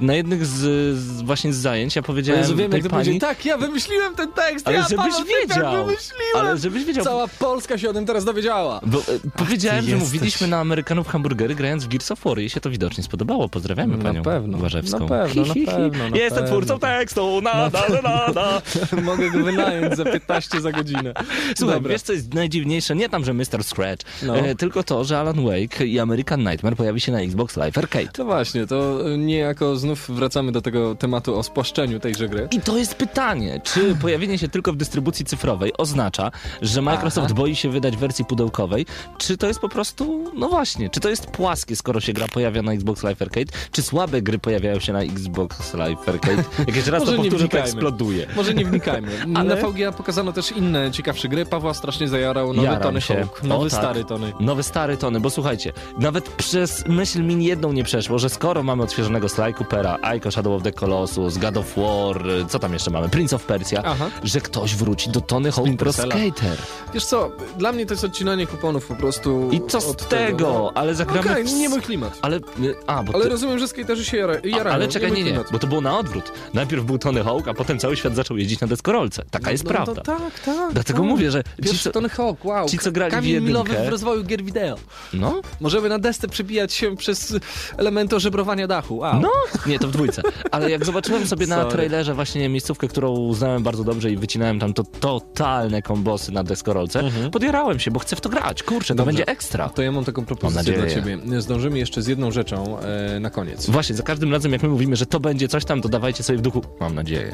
[0.00, 0.58] Na jednych z,
[0.98, 3.18] z właśnie z zajęć ja powiedziałem Jezu, wiem, tej jak pani.
[3.18, 6.36] Tak, ja wymyśliłem ten tekst, ale ja żebyś wiedział, wymyśliłem.
[6.36, 8.80] ale żebyś wiedział, Cała Polska się o tym teraz dowiedziała.
[8.86, 9.02] bo e,
[9.36, 13.04] powiedziałem, że mówiliśmy na Amerykanów hamburgery grając w Gears of War i się to widocznie
[13.04, 13.48] spodobało.
[13.48, 14.98] Pozdrawiamy Na panią pewno, Warzewską.
[14.98, 16.46] na pewno, na pewno, na Jestem pewno.
[16.48, 18.62] twórcą tekstu, na, na, na, na, na.
[19.02, 21.14] Mogę go wynająć za 15 za godzinę.
[21.58, 21.92] Słuchaj, Dobra.
[21.92, 22.71] wiesz co jest najdziwniejsze?
[22.96, 23.64] Nie tam, że Mr.
[23.64, 24.36] Scratch, No.
[24.36, 28.06] e, tylko to, że Alan Wake i American Nightmare pojawi się na Xbox Live Arcade.
[28.12, 32.48] To właśnie, to niejako znów wracamy do tego tematu o spłaszczeniu tejże gry.
[32.50, 36.30] I to jest pytanie, czy pojawienie się tylko w dystrybucji cyfrowej oznacza,
[36.62, 38.86] że Microsoft boi się wydać wersji pudełkowej,
[39.18, 42.62] czy to jest po prostu, no właśnie, czy to jest płaskie, skoro się gra pojawia
[42.62, 46.44] na Xbox Live Arcade, czy słabe gry pojawiają się na Xbox Live Arcade?
[46.58, 48.26] Jak jeszcze raz to powtórzę, to eksploduje.
[48.36, 49.08] Może nie wnikajmy.
[49.34, 51.46] Ale- Na VGA pokazano też inne ciekawsze gry.
[51.46, 53.14] Pawła strasznie zajarał nowy Jaram Tony się.
[53.14, 53.42] Hawk.
[53.42, 53.78] Nowy O, tak.
[53.78, 54.32] stary Tony.
[54.40, 58.82] Nowe stary Tony, bo słuchajcie, nawet przez myśl mi jedną nie przeszło, że skoro mamy
[58.82, 63.08] odświeżonego Sly Coopera, Ico Shadow of the Colossus, God of War, co tam jeszcze mamy,
[63.08, 64.10] Prince of Persia, Aha.
[64.24, 65.92] że ktoś wróci do Tony Hawk Pro.
[65.92, 66.58] Skater.
[66.94, 69.48] Wiesz co, dla mnie to jest odcinanie kuponów po prostu.
[69.52, 70.72] I co z od tego?
[70.74, 71.52] Ale zagramy Okej, w...
[71.52, 72.18] nie mój klimat.
[72.22, 72.40] Ale, y,
[72.86, 73.30] a, bo Ale ty...
[73.30, 74.74] rozumiem, że skaterzy się jara, a, jarają.
[74.74, 76.32] ale czekaj, nie, nie, bo to było na odwrót.
[76.54, 79.22] Najpierw był Tony Hawk, a potem cały świat zaczął jeździć na deskorolce.
[79.30, 79.92] Taka jest no, prawda.
[80.06, 80.72] No, tak, tak.
[80.72, 81.08] Dlatego tak.
[81.08, 81.90] mówię, że ci, Pierwszy co...
[81.90, 82.68] Tony Hawk, wow.
[82.68, 84.76] ci, co grali w Kamień jedynkę- milowy w rozwoju gier wideo.
[85.12, 87.36] No, Możemy na desce przebijać się przez
[87.76, 89.00] elementy ożebrowania dachu.
[89.20, 89.30] No,
[89.66, 90.22] nie, to w dwójce.
[90.50, 91.70] Ale jak zobaczyłem sobie na Sorry.
[91.70, 97.02] trailerze właśnie miejscówkę, którą znałem bardzo dobrze i wycinałem tam to totalne kombosy na deskorolce,
[97.32, 98.62] podjarałem się, bo chcę w to grać.
[98.62, 99.06] Kurczę, to Dobrze.
[99.06, 99.68] będzie ekstra.
[99.68, 101.18] To ja mam taką propozycję Mam dla ciebie.
[101.40, 103.70] Zdążymy jeszcze z jedną rzeczą e, na koniec.
[103.70, 106.38] Właśnie, za każdym razem jak my mówimy, że to będzie coś tam, to dawajcie sobie
[106.38, 107.32] w duchu, mam nadzieję.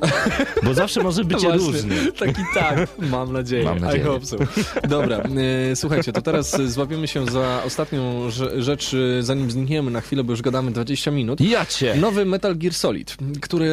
[0.63, 2.13] Bo zawsze może być różnie.
[2.19, 3.65] Taki tak, mam nadzieję.
[3.65, 4.03] Mam nadzieję.
[4.03, 4.37] I hope so.
[4.89, 9.91] Dobra, Dobra, e, słuchajcie, to teraz złapiemy się za ostatnią rze- rzecz, e, zanim znikniemy
[9.91, 11.41] na chwilę, bo już gadamy 20 minut.
[11.41, 11.95] Ja cię!
[12.01, 13.67] Nowy Metal Gear Solid, który...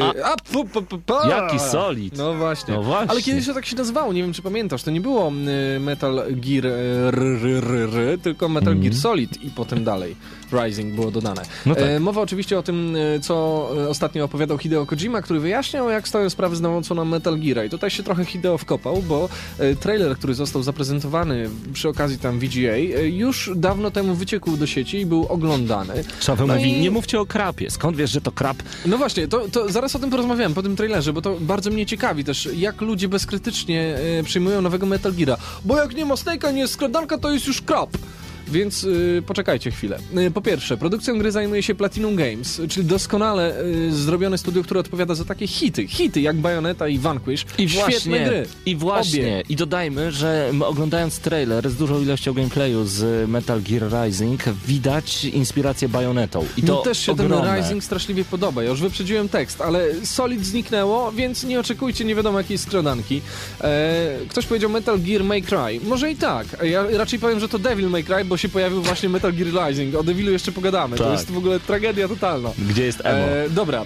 [0.00, 1.14] e, A, pu, pu, pu, pu.
[1.28, 2.16] Jaki Solid?
[2.18, 2.74] No właśnie.
[2.74, 3.10] No właśnie.
[3.10, 5.32] Ale kiedyś to tak się nazywało, nie wiem czy pamiętasz, to nie było
[5.80, 10.16] Metal Gear r, r, r, r, tylko Metal Gear Solid i potem dalej
[10.52, 11.42] Rising było dodane.
[11.66, 11.84] No tak.
[11.84, 16.08] E, mowa oczywiście o tym, e, co e, ostatnio opowiadał Hideo Kojima, który wyjaśniał, jak
[16.08, 17.66] stoją sprawy z nową na Metal Gear.
[17.66, 19.28] I tutaj się trochę Hideo wkopał, bo
[19.58, 24.66] e, trailer, który został zaprezentowany przy okazji tam VGA, e, już dawno temu wyciekł do
[24.66, 26.04] sieci i był oglądany.
[26.20, 27.70] Szaweł No mówi, i- nie mówcie o krapie.
[27.70, 28.56] Skąd wiesz, że to krap?
[28.86, 31.86] No właśnie, to, to zaraz o tym porozmawiałem po tym trailerze, bo to bardzo mnie
[31.86, 35.36] ciekawi też, jak ludzie bezkrytycznie e, przyjmują nowego Metal Geara.
[35.64, 37.90] Bo jak nie ma Snake'a, nie jest skradanka, to jest już krap.
[38.48, 39.98] Więc y, poczekajcie chwilę.
[40.18, 44.80] Y, po pierwsze, produkcją gry zajmuje się Platinum Games, czyli doskonale y, zrobione studio, które
[44.80, 45.86] odpowiada za takie hity.
[45.88, 47.44] Hity jak Bayonetta i Vanquish.
[47.58, 48.46] I Świetne właśnie, gry.
[48.66, 49.20] I właśnie.
[49.22, 49.42] Obie.
[49.48, 55.88] I dodajmy, że oglądając trailer z dużą ilością gameplayu z Metal Gear Rising, widać inspirację
[55.88, 56.44] bajonetą.
[56.56, 57.42] I to Mi też się ogromne.
[57.42, 58.62] ten Rising straszliwie podoba.
[58.62, 63.20] Ja już wyprzedziłem tekst, ale Solid zniknęło, więc nie oczekujcie nie wiadomo jakiej skradanki.
[63.60, 65.80] E, ktoś powiedział Metal Gear May Cry.
[65.84, 66.46] Może i tak.
[66.62, 69.94] Ja raczej powiem, że to Devil May Cry, bo się pojawił właśnie Metal Gear Rising.
[69.94, 70.96] O Devilu jeszcze pogadamy.
[70.96, 71.12] To Tak.
[71.12, 72.50] jest w ogóle tragedia totalna.
[72.58, 73.18] Gdzie jest emo?
[73.18, 73.84] E, dobra, e,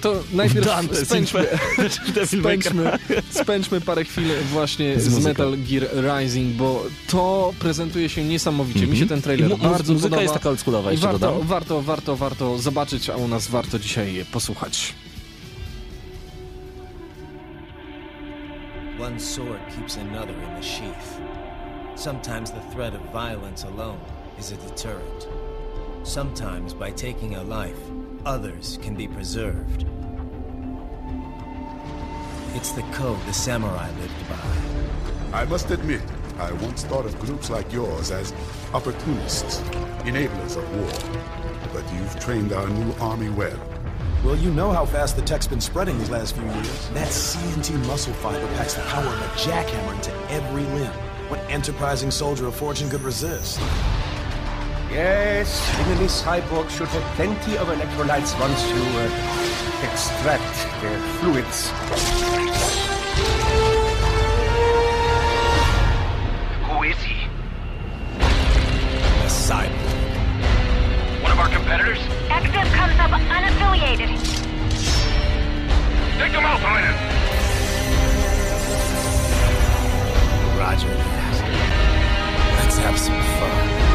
[0.00, 1.46] to najpierw Dante, spędźmy,
[2.40, 2.98] spędźmy,
[3.30, 5.24] spędźmy parę chwil właśnie Z z.
[5.24, 5.88] Metal Gear
[6.20, 8.80] Rising, bo to prezentuje się niesamowicie.
[8.80, 9.00] Mi Mhm.
[9.02, 10.22] się ten trailer mu- mu- bardzo muzyka podoba.
[10.22, 11.46] jest taka oldschoolowa, jeszcze warto, dodam.
[11.46, 14.94] warto, warto, warto zobaczyć, a u nas warto dzisiaj posłuchać.
[19.00, 21.20] One sword keeps another in the sheath.
[21.96, 23.98] Sometimes the threat of violence alone
[24.38, 25.28] is a deterrent.
[26.02, 27.78] Sometimes by taking a life,
[28.26, 29.86] others can be preserved.
[32.54, 35.38] It's the code the samurai lived by.
[35.40, 36.02] I must admit,
[36.38, 38.34] I once thought of groups like yours as
[38.74, 39.60] opportunists,
[40.04, 41.72] enablers of war.
[41.72, 43.58] But you've trained our new army well.
[44.22, 46.88] Well, you know how fast the tech's been spreading these last few years.
[46.90, 51.05] That CNT muscle fiber packs the power of a jackhammer into every limb.
[51.28, 53.58] What enterprising soldier of fortune could resist?
[54.92, 59.10] Yes, enemy cyborgs should have plenty of electrolytes once you uh,
[59.82, 61.70] extract their fluids.
[66.70, 67.26] Who is he?
[69.24, 69.72] A cyborg.
[71.24, 71.98] One of our competitors?
[72.28, 74.10] Exif comes up unaffiliated.
[76.18, 77.16] Take them out, Ryan!
[80.56, 81.15] Roger that.
[81.15, 81.15] Let's
[82.78, 83.85] have some fun.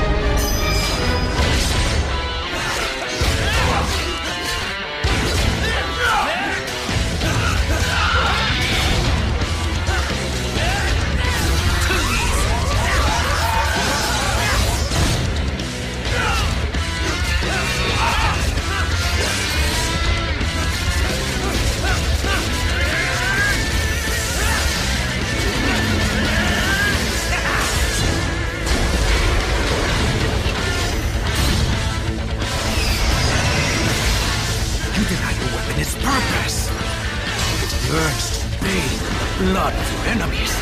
[37.91, 40.55] In the blood of your enemies,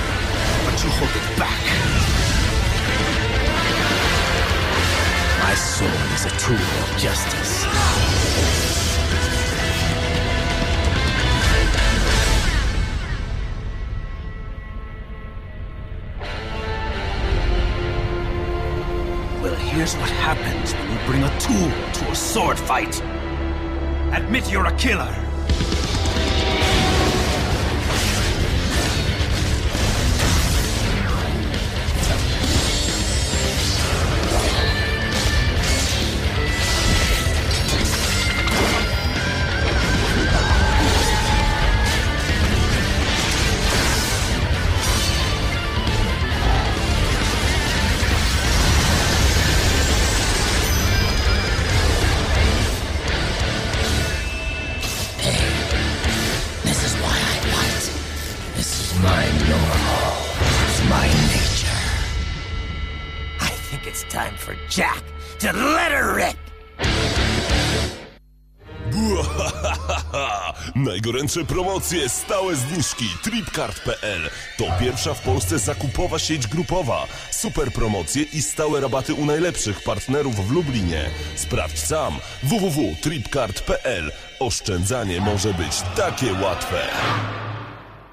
[0.65, 1.61] but you hold it back.
[5.43, 7.65] My sword is a tool of justice.
[19.43, 22.99] Well, here's what happens when you bring a tool to a sword fight.
[24.13, 25.28] Admit you're a killer.
[71.29, 73.05] Najgorętsze promocje, stałe zniżki.
[73.23, 77.07] Tripcard.pl to pierwsza w Polsce zakupowa sieć grupowa.
[77.31, 81.09] Super promocje i stałe rabaty u najlepszych partnerów w Lublinie.
[81.35, 84.11] Sprawdź sam www.tripcard.pl.
[84.39, 86.81] Oszczędzanie może być takie łatwe.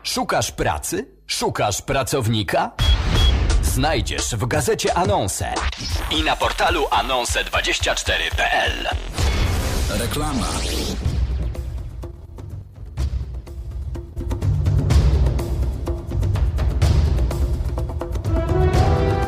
[0.02, 1.07] Szukasz pracy?
[1.26, 2.72] Szukasz pracownika?
[3.62, 5.55] znajdziesz w gazecie Anonse
[6.11, 8.88] i na portalu anonse24.pl.
[9.90, 10.48] Reklama.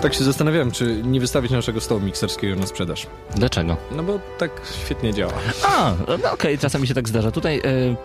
[0.03, 3.07] Tak się zastanawiałem, czy nie wystawić naszego stołu mikserskiego na sprzedaż.
[3.37, 3.77] Dlaczego?
[3.97, 4.51] No bo tak
[4.85, 5.33] świetnie działa.
[5.67, 7.31] A, no okej, czasami się tak zdarza.
[7.31, 7.63] Tutaj e,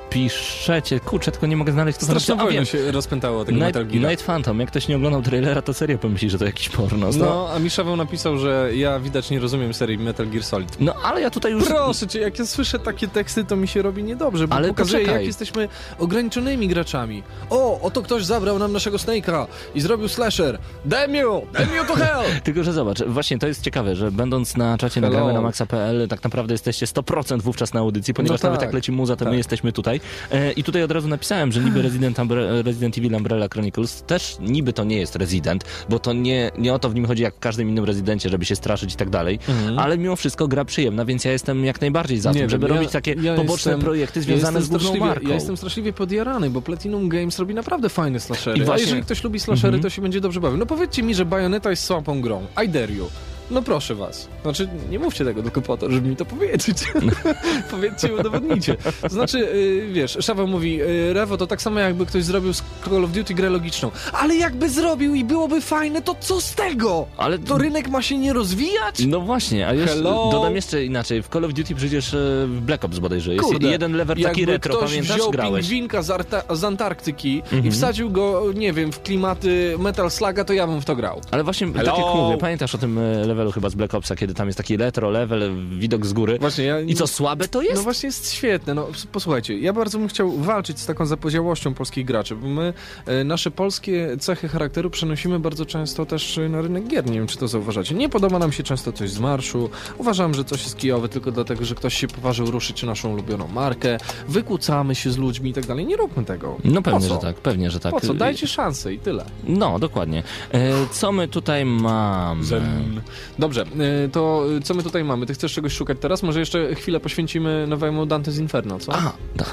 [0.09, 2.65] piszecie, kurczę, tylko nie mogę znaleźć to Straszna A, wojna wiem.
[2.65, 3.93] się rozpętało tego Night.
[3.93, 7.07] Night Phantom, jak ktoś nie oglądał trailera, to serio pomyśli, że to jakiś porno.
[7.17, 10.77] No, a mi Szaweł napisał, że ja widać nie rozumiem serii Metal Gear Solid.
[10.79, 11.65] No, ale ja tutaj już...
[11.67, 14.99] Proszę cię, jak ja słyszę takie teksty, to mi się robi niedobrze, bo Ale pokazuje,
[15.01, 15.15] poczekaj.
[15.21, 15.67] jak jesteśmy
[15.99, 17.23] ograniczonymi graczami.
[17.49, 20.59] O, oto ktoś zabrał nam naszego Snake'a i zrobił slasher.
[20.85, 21.41] Damn you!
[21.53, 22.23] Damn you to hell!
[22.43, 25.09] Tylko, że zobacz, właśnie to jest ciekawe, że będąc na czacie Hello.
[25.13, 28.67] nagramy na maxa.pl, tak naprawdę jesteście 100% wówczas na audycji, ponieważ No nawet tak.
[28.67, 29.37] jak leci muza, to my Tak.
[29.37, 30.01] jesteśmy tutaj.
[30.31, 34.37] E, I tutaj od razu napisałem, że niby Resident, Umbre- Resident Evil Umbrella Chronicles też
[34.39, 37.35] niby to nie jest Resident, bo to nie, nie o to w nim chodzi jak
[37.35, 39.79] w każdym innym Rezydencie, żeby się straszyć i tak dalej, Mhm.
[39.79, 42.73] ale mimo wszystko gra przyjemna, więc ja jestem jak najbardziej za Nie tym, żeby ja-
[42.73, 45.27] robić takie ja poboczne jestem- projekty ja związane jestem z główną marką.
[45.27, 48.57] Ja jestem straszliwie podjarany, bo Platinum Games robi naprawdę fajne slashery.
[48.57, 49.83] I właśnie- A jeżeli ktoś lubi slashery, Mhm.
[49.83, 50.57] to się będzie dobrze bawił.
[50.57, 52.47] No powiedzcie mi, że Bayonetta jest słabą grą.
[52.65, 53.32] I dare you.
[53.53, 54.27] No proszę was.
[54.43, 56.77] Znaczy, nie mówcie tego tylko po to, żeby mi to powiedzieć.
[57.71, 58.75] Powiedzcie i udowodnijcie.
[59.01, 62.63] To znaczy, yy, wiesz, Szaweł mówi, yy, Rewo, to tak samo jakby ktoś zrobił z
[62.85, 63.91] Call of Duty grę logiczną.
[64.13, 67.05] Ale jakby zrobił i byłoby fajne, to co z tego?
[67.17, 69.05] Ale To rynek ma się nie rozwijać?
[69.07, 70.29] No właśnie, a jeszcze Hello?
[70.31, 71.23] dodam jeszcze inaczej.
[71.23, 74.41] W Call of Duty przecież e, w Black Ops bodajże jest Kurde, jeden level taki
[74.41, 75.15] jakby retro, ktoś pamiętasz?
[75.15, 75.61] wziął Grałeś.
[75.69, 77.71] pingwinka z, Arta- z Antarktyki i Mhm.
[77.71, 81.21] wsadził go, nie wiem, w klimaty Metal Sluga, to ja bym w to grał.
[81.31, 81.91] Ale właśnie, Hello?
[81.91, 84.57] tak jak mówię, pamiętasz o tym e, levelu chyba z Black Opsa, kiedy tam jest
[84.57, 86.37] taki retro level, widok z góry.
[86.39, 86.79] Właśnie, ja...
[86.79, 87.75] I co, słabe to jest?
[87.75, 88.73] No właśnie jest świetne.
[88.73, 92.73] No, posłuchajcie, ja bardzo bym chciał walczyć z taką zapoziałością polskich graczy, bo my
[93.05, 97.05] e, nasze polskie cechy charakteru przenosimy bardzo często też e, na rynek gier.
[97.05, 97.95] Nie wiem, czy to zauważacie.
[97.95, 99.69] Nie podoba nam się często coś z marszu.
[99.97, 103.97] Uważam, że coś jest kijowe tylko dlatego, że ktoś się poważył ruszyć naszą ulubioną markę.
[104.27, 105.85] Wykłócamy się z ludźmi i tak dalej.
[105.85, 106.57] Nie róbmy tego.
[106.63, 107.91] No pewnie, że tak, pewnie, że tak.
[107.91, 108.13] Po co?
[108.13, 109.25] Dajcie szansę i tyle.
[109.43, 110.23] No, dokładnie.
[110.51, 112.43] E, co my tutaj mamy?
[112.43, 113.01] Zen.
[113.39, 113.65] Dobrze,
[114.05, 115.25] y, to co my tutaj mamy?
[115.25, 116.23] Ty chcesz czegoś szukać teraz?
[116.23, 118.93] Może jeszcze chwilę poświęcimy nowemu Dante's Inferno, co?
[118.95, 119.45] A, da.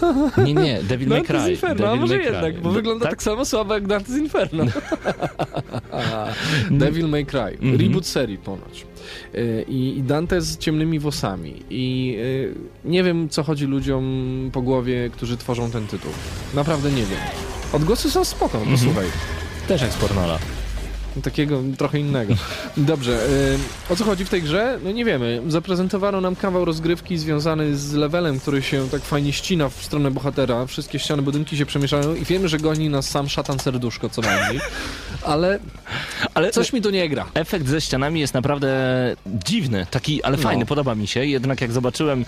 [0.45, 1.39] Nie, nie, Devil May Cry.
[1.39, 3.23] Dante's Inferno, Devil może jednak, bo wygląda tak?
[3.23, 4.65] samo słabo jak Dante's Inferno.
[6.71, 7.81] Devil May Cry, Mhm.
[7.81, 8.87] reboot serii ponoć.
[9.35, 11.63] Y, I, I Dante z ciemnymi włosami.
[11.71, 12.55] I y,
[12.85, 14.05] nie wiem, co chodzi ludziom
[14.53, 16.11] po głowie, którzy tworzą ten tytuł.
[16.55, 17.19] Naprawdę nie wiem.
[17.73, 18.77] Odgłosy są spoko, Mhm.
[18.77, 19.07] posłuchaj.
[19.69, 20.39] Też jak z Pornola.
[21.23, 22.35] Takiego trochę innego.
[22.77, 23.27] Dobrze,
[23.89, 24.79] y, o co chodzi w tej grze?
[24.85, 25.43] No nie wiemy.
[25.49, 30.67] Zaprezentowano nam kawał rozgrywki związany z levelem, który się tak fajnie ścina w stronę bohatera.
[30.67, 34.61] Wszystkie ściany, budynki się przemieszają i wiemy, że goni nas sam szatan serduszko co najmniej.
[35.25, 35.59] Ale,
[36.35, 37.27] Ale coś mi to nie gra.
[37.35, 38.71] Efekt ze ścianami jest naprawdę
[39.47, 40.43] dziwny, taki, ale No.
[40.43, 41.25] fajny, podoba mi się.
[41.27, 42.25] Jednak jak zobaczyłem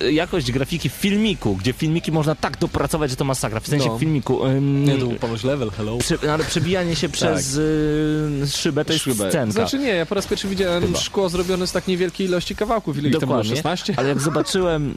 [0.00, 3.60] e, jakość grafiki w filmiku, gdzie filmiki można tak dopracować, że to masakra.
[3.60, 3.96] W sensie No.
[3.96, 4.46] w filmiku.
[4.46, 5.98] ym, Nie, to był pomyśl level, hello.
[5.98, 9.28] Prze, ale przebijanie się przez y, szybę to jest Szybę.
[9.30, 9.52] scenka.
[9.52, 10.98] Znaczy nie, ja po raz pierwszy widziałem Chyba.
[10.98, 12.98] szkło zrobione z tak niewielkiej ilości kawałków.
[12.98, 13.30] Ile ich tam było?
[13.32, 13.56] Dokładnie.
[13.56, 13.94] 16?
[13.96, 14.94] Ale jak zobaczyłem.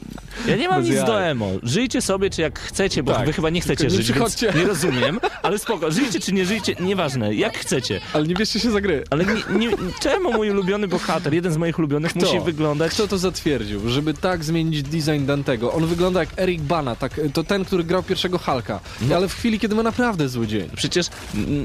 [0.48, 1.06] Ja nie mam Bez nic jaj.
[1.06, 1.50] do emo.
[1.62, 3.26] Żyjcie sobie, czy jak chcecie, bo Tak.
[3.26, 4.52] wy chyba nie chcecie Tylko nie żyć, przychodźcie.
[4.56, 5.20] nie rozumiem.
[5.42, 8.00] Ale spoko, żyjcie czy nie żyjcie, nieważne, jak chcecie.
[8.12, 9.04] Ale nie bierzcie się za gry.
[9.10, 12.26] Ale nie, nie, czemu mój ulubiony bohater, jeden z moich ulubionych, Kto?
[12.26, 12.92] musi wyglądać.
[12.92, 15.72] Kto to zatwierdził, żeby tak zmienić design Dantego?
[15.72, 19.16] On wygląda jak Eric Bana, tak, to ten, który grał pierwszego Hulka, No.
[19.16, 20.68] ale w chwili, kiedy ma naprawdę zły dzień.
[20.76, 21.06] Przecież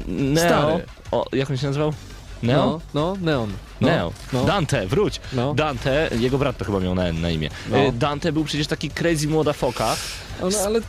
[0.08, 0.44] Neo.
[0.46, 0.84] Stary.
[1.10, 1.92] O, jak on się nazywał?
[2.42, 2.80] Neo?
[2.94, 3.50] No, no Neon.
[3.82, 4.12] No, Neo.
[4.32, 4.44] no.
[4.44, 5.20] Dante, wróć.
[5.32, 5.54] No.
[5.54, 7.50] Dante, jego brat to chyba miał na, na imię.
[7.70, 7.76] No.
[7.76, 9.96] E, Dante był przecież taki crazy młoda foka,
[10.42, 10.80] On, ale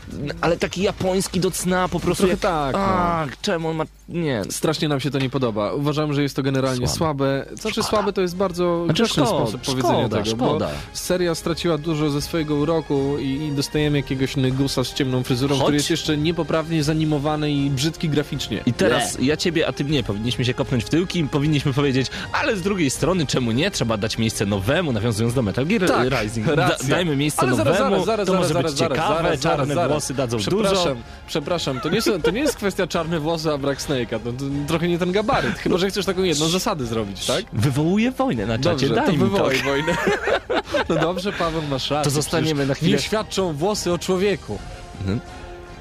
[0.41, 2.23] ale taki japoński do cna po prostu.
[2.27, 2.79] Trochę jak, tak, no.
[2.79, 3.83] A, czemu on ma...
[4.09, 4.41] Nie.
[4.49, 5.73] strasznie nam się to nie podoba.
[5.73, 7.43] Uważam, że jest to generalnie słabe.
[7.45, 7.57] Słabe.
[7.61, 10.65] Znaczy słabe to jest bardzo Znaczy grzeczny szkoda, sposób powiedzenia szkoda, tego, szkoda.
[10.67, 15.55] bo seria straciła dużo ze swojego uroku i, i dostajemy jakiegoś negusa z ciemną fryzurą,
[15.55, 18.61] Choć- który jest jeszcze niepoprawnie zanimowany i brzydki graficznie.
[18.65, 20.03] I teraz ja ciebie, a ty mnie.
[20.03, 23.71] Powinniśmy się kopnąć w tyłki i powinniśmy powiedzieć, ale z drugiej strony, czemu nie?
[23.71, 26.47] Trzeba dać miejsce nowemu, nawiązując do Metal Gear Tak, Rising.
[26.47, 26.89] racja.
[26.89, 29.75] dajmy miejsce Ale nowemu, zaraz, zaraz, zaraz, to może zaraz, być zaraz, ciekawe, zaraz, czarne
[29.75, 30.95] zaraz, włosy dadzą przepraszam, dużo.
[31.27, 34.19] Przepraszam, to nie, są, to nie jest kwestia czarne włosy, a brak Snake'a.
[34.19, 35.57] To, to trochę nie ten gabaryt.
[35.59, 37.45] Chyba, że chcesz taką jedną zasadę zrobić, tak?
[37.53, 39.63] Wywołuje wojnę na czacie, Dobrze, daj to mi wywołaj to.
[39.63, 39.93] wojnę.
[40.89, 42.03] No dobrze, Paweł, masz rację.
[42.11, 44.59] To zostaniemy na chwilę- Nie świadczą włosy o człowieku.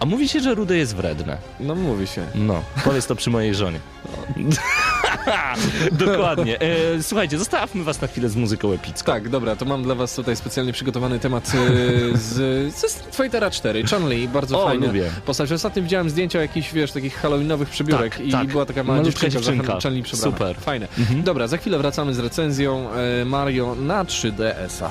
[0.02, 1.36] A mówi się, że rude jest wredne.
[1.60, 2.26] No mówi się.
[2.34, 3.78] No, powiedz to przy mojej żonie.
[5.92, 6.60] Dokładnie.
[6.60, 9.12] E, słuchajcie, zostawmy was na chwilę z muzyką epicką.
[9.12, 11.50] Tak, dobra, to mam dla was tutaj specjalnie przygotowany temat e,
[12.18, 12.34] z,
[12.74, 13.82] ze Street Fightera 4.
[13.84, 15.10] Chun-Li, bardzo O, fajny lubię.
[15.26, 15.52] postać.
[15.52, 18.46] Ostatnio widziałem zdjęcia jakichś, wiesz, takich halloweenowych przebiórek Tak, i tak.
[18.46, 19.66] była taka mała dziewczynka, dziewczynka.
[19.80, 20.32] za Chun-Li przebrana.
[20.36, 20.56] Super.
[20.56, 20.88] Fajne.
[20.98, 21.22] Mhm.
[21.22, 24.90] Dobra, za chwilę wracamy z recenzją e, Mario na 3DS-a.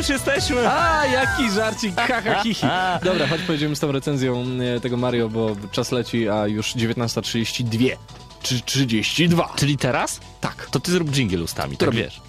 [0.00, 0.68] Już jesteśmy!
[0.68, 2.66] A, jaki żarcik, ha, ha, hi, hi.
[3.04, 4.44] Dobra, chodź pojedziemy z tą recenzją
[4.76, 7.96] e, tego Mario, bo czas leci, a już 19.32.
[8.42, 9.52] Czy 32.
[9.56, 10.20] Czyli teraz?
[10.40, 10.68] Tak.
[10.70, 12.02] To ty zrób dżingiel ustami, tak robię.
[12.02, 12.20] wiesz.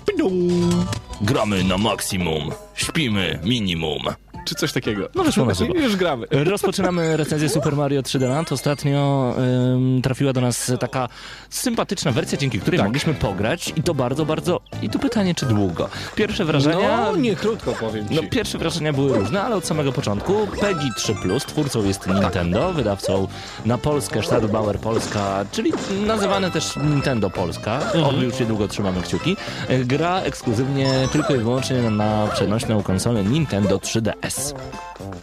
[1.21, 4.01] Gramy na maksimum, śpimy minimum.
[4.45, 5.09] Czy coś takiego.
[5.15, 5.73] No wyszło na żywo.
[5.75, 6.27] Już gramy.
[6.31, 8.51] Rozpoczynamy recenzję Super Mario 3D Land.
[8.51, 9.33] Ostatnio
[9.73, 11.09] ym, trafiła do nas taka
[11.49, 12.87] sympatyczna wersja, dzięki której Tak.
[12.87, 14.59] mogliśmy pograć i to bardzo, bardzo...
[14.81, 15.89] I tu pytanie, czy długo?
[16.15, 17.01] Pierwsze wrażenia...
[17.11, 18.15] No, nie krótko powiem ci.
[18.15, 23.27] No, pierwsze wrażenia były różne, ale od samego początku PEGI 3+, twórcą jest Nintendo, wydawcą
[23.65, 25.73] na Polskę Stadtbauer Polska, czyli
[26.05, 29.37] nazywane też Nintendo Polska, oby już niedługo trzymamy kciuki.
[29.85, 34.30] Gra ekskluzywnie tylko i wyłącznie na przenośną konsolę Nintendo 3DS.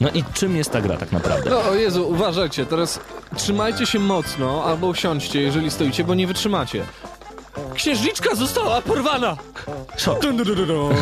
[0.00, 1.50] No i czym jest ta gra tak naprawdę?
[1.50, 3.00] No o Jezu, uważajcie, teraz
[3.36, 6.84] trzymajcie się mocno albo usiądźcie, jeżeli stoicie, bo nie wytrzymacie.
[7.74, 9.36] Księżniczka została porwana!
[10.22, 10.92] Dun, dun, dun, dun, dun.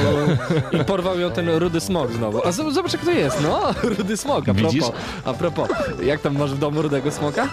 [0.81, 2.47] I porwał ją ten rudy smog znowu.
[2.47, 3.61] A z- zobacz jak to jest, no,
[3.99, 4.49] rudy smog.
[4.49, 4.89] A propos, Widzisz?
[5.25, 5.69] a propos,
[6.03, 7.49] jak tam masz w domu rudego smoka?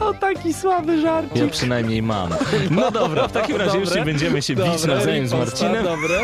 [0.00, 1.36] O, taki słaby żarcik.
[1.36, 2.30] Ja przynajmniej mam.
[2.70, 4.00] No dobra, w takim razie już Dobre.
[4.00, 5.84] nie będziemy się bić nawzajem z Marcinem.
[5.84, 6.20] Dobre.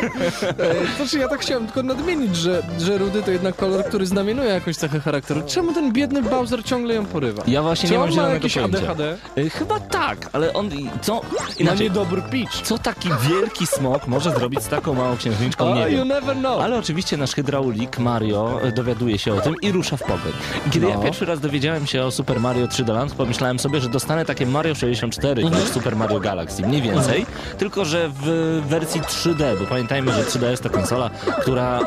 [0.58, 4.48] E, Znaczy ja tak chciałem tylko nadmienić, że, że rudy to jednak kolor, który znamienuje
[4.50, 5.42] jakąś cechę charakteru.
[5.46, 7.42] Czemu ten biedny Bowser ciągle ją porywa?
[7.46, 8.78] Ja właśnie Czy nie mam on ma zielonego jakieś pojęcia.
[8.78, 9.16] ADHD?
[9.38, 10.70] Y, Chyba tak, ale on
[11.02, 11.20] co Na
[11.58, 12.62] inaczej, niedobry pitch.
[12.62, 16.08] co taki wielki smok może zrobić z taką małą księżniczką, Oh, nie you wiem.
[16.08, 16.60] never know.
[16.62, 20.32] Ale oczywiście nasz hydraulik Mario e, dowiaduje się o tym i rusza w pogoń.
[20.66, 21.02] I kiedy ja No.
[21.02, 24.74] pierwszy raz dowiedziałem się o Super Mario 3D Land, pomyślałem sobie, że dostanę takie Mario
[24.74, 25.62] 64 Mhm.
[25.62, 27.26] niż Super Mario Galaxy, mniej więcej,
[27.58, 31.10] tylko że w wersji 3D, bo pamiętajmy, że 3DS to konsola,
[31.42, 31.80] która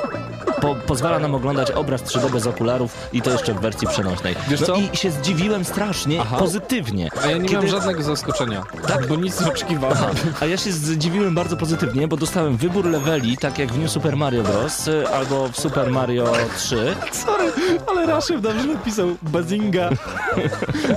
[0.62, 4.36] po, pozwala nam oglądać obraz 3D bez okularów i to jeszcze w wersji przenośnej.
[4.48, 4.76] Wiesz no co?
[4.76, 6.38] I się zdziwiłem strasznie Aha.
[6.38, 7.10] pozytywnie.
[7.24, 9.08] A ja nie Kiedy- miałem żadnego zaskoczenia, Tak?
[9.08, 9.98] bo nic nie oczekiwałem.
[10.42, 14.18] A ja się zdziwiłem bardzo pozytywnie, bo dostałem wybór leveli, tak jak w New Super
[14.18, 14.90] Mario Bros.
[15.14, 16.96] albo w Super Mario 3.
[17.12, 17.52] Sorry,
[17.88, 19.90] ale Raszew dobrze napisał Bazinga.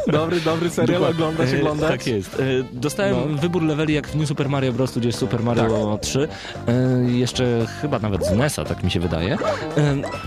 [0.06, 1.24] dobry, dobry serial, Dokładnie.
[1.24, 1.90] oglądać, E, oglądać.
[1.90, 2.34] Tak jest.
[2.34, 3.38] E, Dostałem No.
[3.38, 4.92] wybór leveli jak w New Super Mario Bros.
[4.92, 6.28] tudzież Super Mario 3.
[6.68, 6.74] E,
[7.10, 9.38] Jeszcze chyba nawet z NES-a, tak mi się wydaje.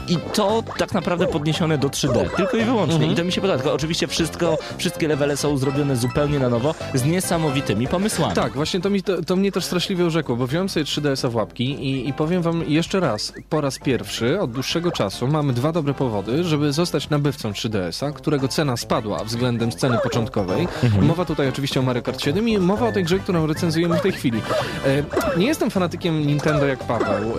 [0.07, 2.29] I to tak naprawdę podniesione do 3D.
[2.37, 2.95] Tylko i wyłącznie.
[2.95, 3.11] Mhm.
[3.13, 3.57] I to mi się podoba.
[3.59, 6.56] Tylko oczywiście wszystko, wszystkie levele są zrobione zupełnie na nowo,
[6.93, 8.35] z niesamowitymi pomysłami.
[8.35, 11.35] Tak, właśnie to, mi, to, to mnie też straszliwie urzekło, bo wziąłem sobie 3DS-a w
[11.35, 15.71] łapki i, i powiem wam jeszcze raz, po raz pierwszy od dłuższego czasu mamy dwa
[15.71, 20.67] dobre powody, żeby zostać nabywcą 3DS-a, którego cena spadła względem sceny początkowej.
[20.83, 21.05] Mhm.
[21.05, 24.01] Mowa tutaj oczywiście o Mario Kart 7 i mowa o tej grze, którą recenzujemy w
[24.01, 24.41] tej chwili.
[24.85, 27.33] E, nie jestem fanatykiem Nintendo jak Paweł.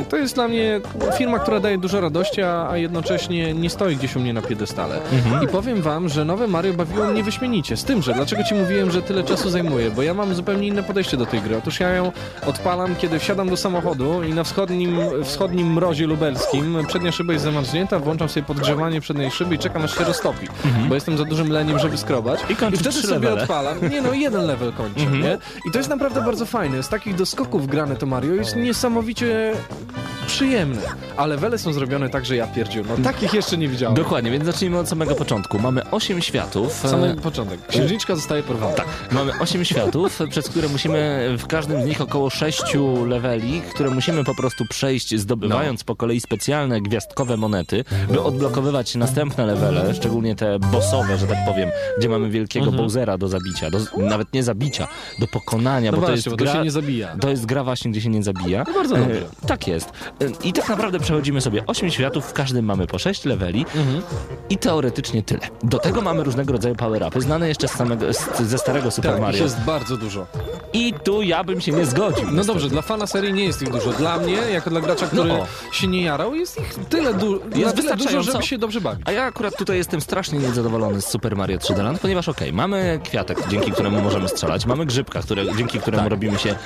[0.00, 0.80] E, to jest dla mnie
[1.18, 5.00] firma, która daje dużo radości, a, a jednocześnie nie stoi gdzieś u mnie na piedestale.
[5.12, 5.44] Mhm.
[5.44, 7.76] I powiem wam, że nowe Mario bawiło mnie wyśmienicie.
[7.76, 9.90] Z tym, że dlaczego ci mówiłem, że tyle czasu zajmuje?
[9.90, 11.56] Bo ja mam zupełnie inne podejście do tej gry.
[11.56, 12.12] Otóż ja ją
[12.46, 17.98] odpalam, kiedy wsiadam do samochodu i na wschodnim, wschodnim mrozie lubelskim przednia szyba jest zamarznięta,
[17.98, 20.46] włączam sobie podgrzewanie przedniej szyby i czekam aż się roztopi.
[20.88, 22.40] Bo jestem za dużym leniem, żeby skrobać.
[22.48, 23.42] I kończy wtedy sobie levele.
[23.42, 23.90] odpalam.
[23.90, 25.22] Nie no, jeden level kończę, Mhm.
[25.22, 25.38] nie?
[25.66, 26.82] I to jest naprawdę bardzo fajne.
[26.82, 29.52] Z takich doskoków grane to Mario jest niesamowicie
[30.26, 30.82] przyjemne.
[31.16, 32.82] A levele są zrobione tak, że ja pierdziu.
[32.98, 33.94] No takich jeszcze nie widziałem.
[33.96, 35.58] Dokładnie, więc zacznijmy od samego początku.
[35.58, 36.72] Mamy 8 światów.
[36.72, 37.66] Sam E, początek.
[37.66, 38.74] Księżniczka zostaje porwana.
[38.74, 42.62] Tak, mamy 8 światów, przez które musimy w każdym z nich około 6
[43.06, 49.46] leveli, które musimy po prostu przejść, zdobywając po kolei specjalne gwiazdkowe monety, by odblokowywać następne
[49.46, 52.82] levele, szczególnie te bossowe, że tak powiem, gdzie mamy wielkiego Mhm.
[52.84, 54.88] Bowsera do zabicia, do, nawet nie zabicia,
[55.20, 57.16] do pokonania, No bo to właśnie, jest bo to gra, się nie zabija.
[57.20, 58.64] To jest gra właśnie, gdzie się nie zabija.
[58.68, 59.20] No bardzo dobrze.
[59.42, 59.88] E, tak jest.
[59.88, 64.02] E, I tak naprawdę przechodzimy sobie 8 światów, w każdym mamy po 6 leveli Mhm.
[64.50, 65.40] i teoretycznie tyle.
[65.62, 69.20] Do tego mamy różnego rodzaju power-upy, znane jeszcze z samego, z, ze starego Super Tak,
[69.20, 69.42] Mario.
[69.42, 70.26] jest bardzo dużo.
[70.72, 72.28] I tu ja bym się nie zgodził.
[72.32, 73.92] No dobrze, dla fana serii nie jest ich dużo.
[73.92, 77.72] Dla mnie, jako dla gracza, który No się nie jarał, jest ich tyle, du- na
[77.72, 79.02] tyle dużo, żeby się dobrze bawić.
[79.08, 83.00] A ja akurat tutaj jestem strasznie niezadowolony z Super Mario 3D Land, ponieważ okej, mamy
[83.04, 86.10] kwiatek, dzięki któremu możemy strzelać, mamy grzybka, które, dzięki któremu Tak.
[86.10, 86.56] robimy się e,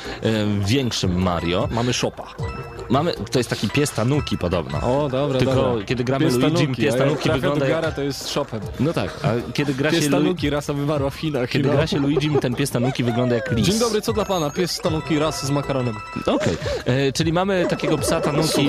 [0.61, 1.69] większym Mario.
[1.71, 2.25] Mamy szopa.
[2.91, 4.79] Mamy, to jest taki pies tanuki podobno.
[4.79, 5.85] O, dobra, Tylko dobra.
[5.85, 7.75] kiedy gramy Pies Luigi, tanuki, pies jak tanuki wygląda jak...
[7.75, 8.61] gara, to jest szopem.
[8.81, 10.11] No tak, a kiedy gra Pies się...
[10.11, 11.51] Lu- tanuki, rasa wymarła w Chinach.
[11.51, 11.75] Kiedy no.
[11.75, 13.67] gra się Luigi, ten pies tanuki wygląda jak lis.
[13.67, 14.51] Dzień dobry, co dla pana?
[14.51, 15.95] Pies tanuki, ras z makaronem.
[16.27, 18.69] Okej, E, czyli mamy takiego psa tanuki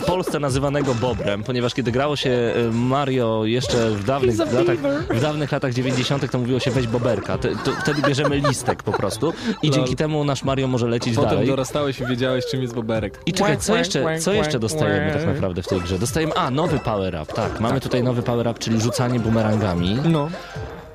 [0.00, 4.76] w Polsce nazywanego Bobrem, ponieważ kiedy grało się e, Mario jeszcze w dawnych, latach,
[5.10, 6.30] w dawnych latach 90.
[6.30, 7.38] to mówiło się weź Boberka.
[7.38, 9.32] Te, to, wtedy bierzemy listek po prostu
[9.62, 9.74] i Lol.
[9.76, 11.46] dzięki temu nasz Mario może lecieć Potem dalej.
[11.46, 13.20] dorastałeś i wiedziałeś, czym jest boberek.
[13.26, 15.98] I czekaj, co jeszcze, co jeszcze dostajemy tak naprawdę w tej grze?
[15.98, 17.60] Dostajemy, a, nowy power up, tak.
[17.60, 19.98] Mamy tutaj nowy power up, czyli rzucanie bumerangami.
[20.04, 20.30] No.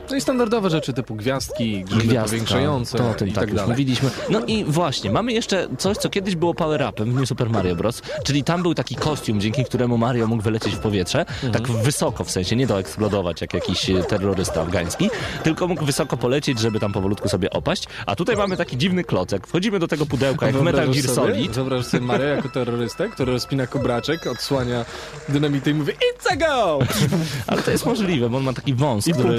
[0.10, 3.50] No i standardowe rzeczy typu gwiazdki, grzyby Gwiazdka, powiększające to o tym i tak, tak
[3.50, 3.70] już dalej.
[3.72, 4.10] mówiliśmy.
[4.30, 8.02] No i właśnie, mamy jeszcze coś, co kiedyś było power-upem w New Super Mario Bros.,
[8.24, 11.54] czyli tam był taki kostium, dzięki któremu Mario mógł wylecieć w powietrze, Mhm.
[11.54, 15.10] tak wysoko w sensie, nie doeksplodować jak jakiś e, terrorysta afgański,
[15.44, 17.84] tylko mógł wysoko polecieć, żeby tam powolutku sobie opaść.
[18.06, 19.48] A tutaj mamy taki dziwny klocek.
[19.48, 21.16] Wchodzimy do tego pudełka jak w Metal Gear sobie?
[21.34, 21.52] Solid.
[21.52, 24.86] Wyobrażasz sobie Mario jako terrorystę, który rozpina kubraczek, odsłania
[25.30, 26.80] dynamity i mówi It's a go!
[27.48, 29.38] Ale to jest możliwe, bo on ma taki wąs, I który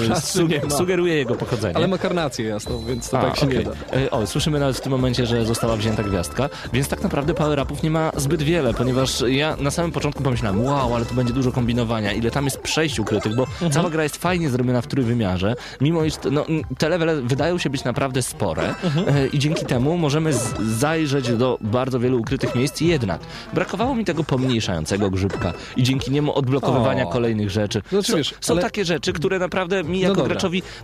[0.57, 0.75] nie su- ma.
[0.75, 1.75] sugeruje jego pochodzenie.
[1.75, 3.57] Ale ma karnację jasną, więc to A, tak się okej.
[3.57, 3.71] nie da.
[3.97, 7.83] E, O, słyszymy nawet w tym momencie, że została wzięta gwiazdka, więc tak naprawdę power-upów
[7.83, 11.51] nie ma zbyt wiele, ponieważ ja na samym początku pomyślałem, wow, ale tu będzie dużo
[11.51, 13.71] kombinowania, ile tam jest przejść ukrytych, bo Mhm.
[13.71, 16.45] cała gra jest fajnie zrobiona w trójwymiarze, mimo iż no,
[16.77, 19.05] te levele wydają się być naprawdę spore Mhm.
[19.17, 20.31] e, i dzięki temu możemy
[20.77, 23.21] zajrzeć do bardzo wielu ukrytych miejsc, jednak
[23.53, 27.07] brakowało mi tego pomniejszającego grzybka i dzięki niemu odblokowywania O.
[27.09, 27.81] kolejnych rzeczy.
[27.89, 30.27] Znaczy, są wiesz, są ale- takie rzeczy, które naprawdę mi jako dobra.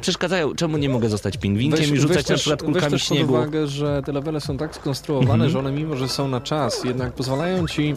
[0.02, 0.56] Przeszkadzają.
[0.56, 3.34] Czemu nie mogę zostać pingwinkiem i rzucać na przykład weź kulkami też śniegu?
[3.34, 5.50] pod uwagę, że te levele są tak skonstruowane, Mhm.
[5.52, 7.96] że one mimo, że są na czas, jednak pozwalają ci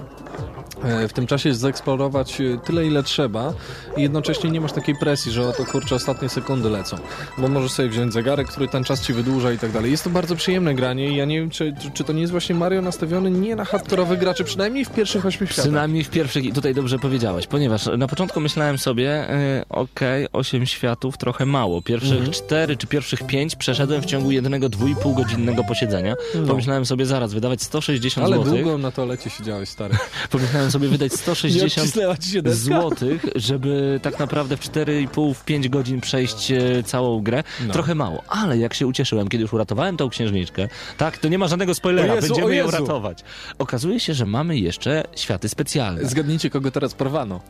[0.85, 3.53] e, w tym czasie zeksplorować e, tyle, ile trzeba
[3.97, 6.97] i jednocześnie nie masz takiej presji, że oto kurczę ostatnie sekundy lecą,
[7.39, 9.91] bo możesz sobie wziąć zegarek, który ten czas ci wydłuża i tak dalej.
[9.91, 12.55] Jest to bardzo przyjemne granie i ja nie wiem, czy, czy- to nie jest właśnie
[12.55, 15.65] Mario nastawiony nie na hardkorowych graczy, przynajmniej w pierwszych ośmiu światach.
[15.65, 20.67] Przynajmniej w pierwszych, i tutaj dobrze powiedziałeś, ponieważ na początku myślałem sobie, y, okej, osiem
[20.67, 21.83] światów, trochę mało.
[21.83, 22.33] Pierwszych Mhm.
[22.33, 26.15] cztery czy pierwszych pięć przeszedłem w ciągu jednego dwójpół godzinnego posiedzenia.
[26.35, 26.47] No.
[26.47, 28.55] Pomyślałem sobie zaraz wydawać 160 Ale zł.
[28.55, 29.95] długo na toalecie siedziałeś, stary.
[30.31, 32.65] Pomyślałem sobie wydać Nie 160 odcisnęła ci się deska?
[32.81, 37.43] złotych, żeby tak naprawdę w 4,5, w 5 godzin przejść e, całą grę.
[37.67, 37.73] No.
[37.73, 41.49] Trochę mało, ale jak się ucieszyłem, kiedy już uratowałem tą księżniczkę, tak, to nie ma
[41.49, 43.19] żadnego spoilera, Jezu, będziemy ją ratować.
[43.59, 46.05] Okazuje się, że mamy jeszcze światy specjalne.
[46.05, 47.41] Zgadnijcie, kogo teraz porwano.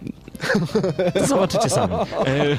[1.28, 1.94] Zobaczycie sami.
[2.26, 2.56] E,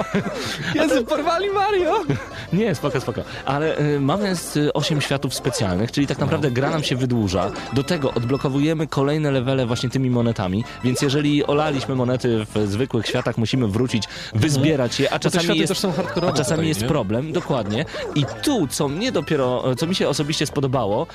[0.76, 1.06] Jezu,
[1.38, 2.04] porwali Mario!
[2.54, 3.22] Nie, spoko, spoko.
[3.46, 7.52] Ale y, mamy z 8 światów specjalnych, czyli tak naprawdę gra nam się wydłuża.
[7.74, 13.38] Do tego odblokowujemy kolejne levele właśnie tymi monetami, więc jeżeli olaliśmy monety w zwykłych światach,
[13.38, 14.04] musimy wrócić,
[14.36, 17.86] wyzbierać je, a czasami jest, a czasami tutaj, jest problem, dokładnie.
[18.16, 21.08] I tu, co mnie dopiero, co mi się osobiście spodobało,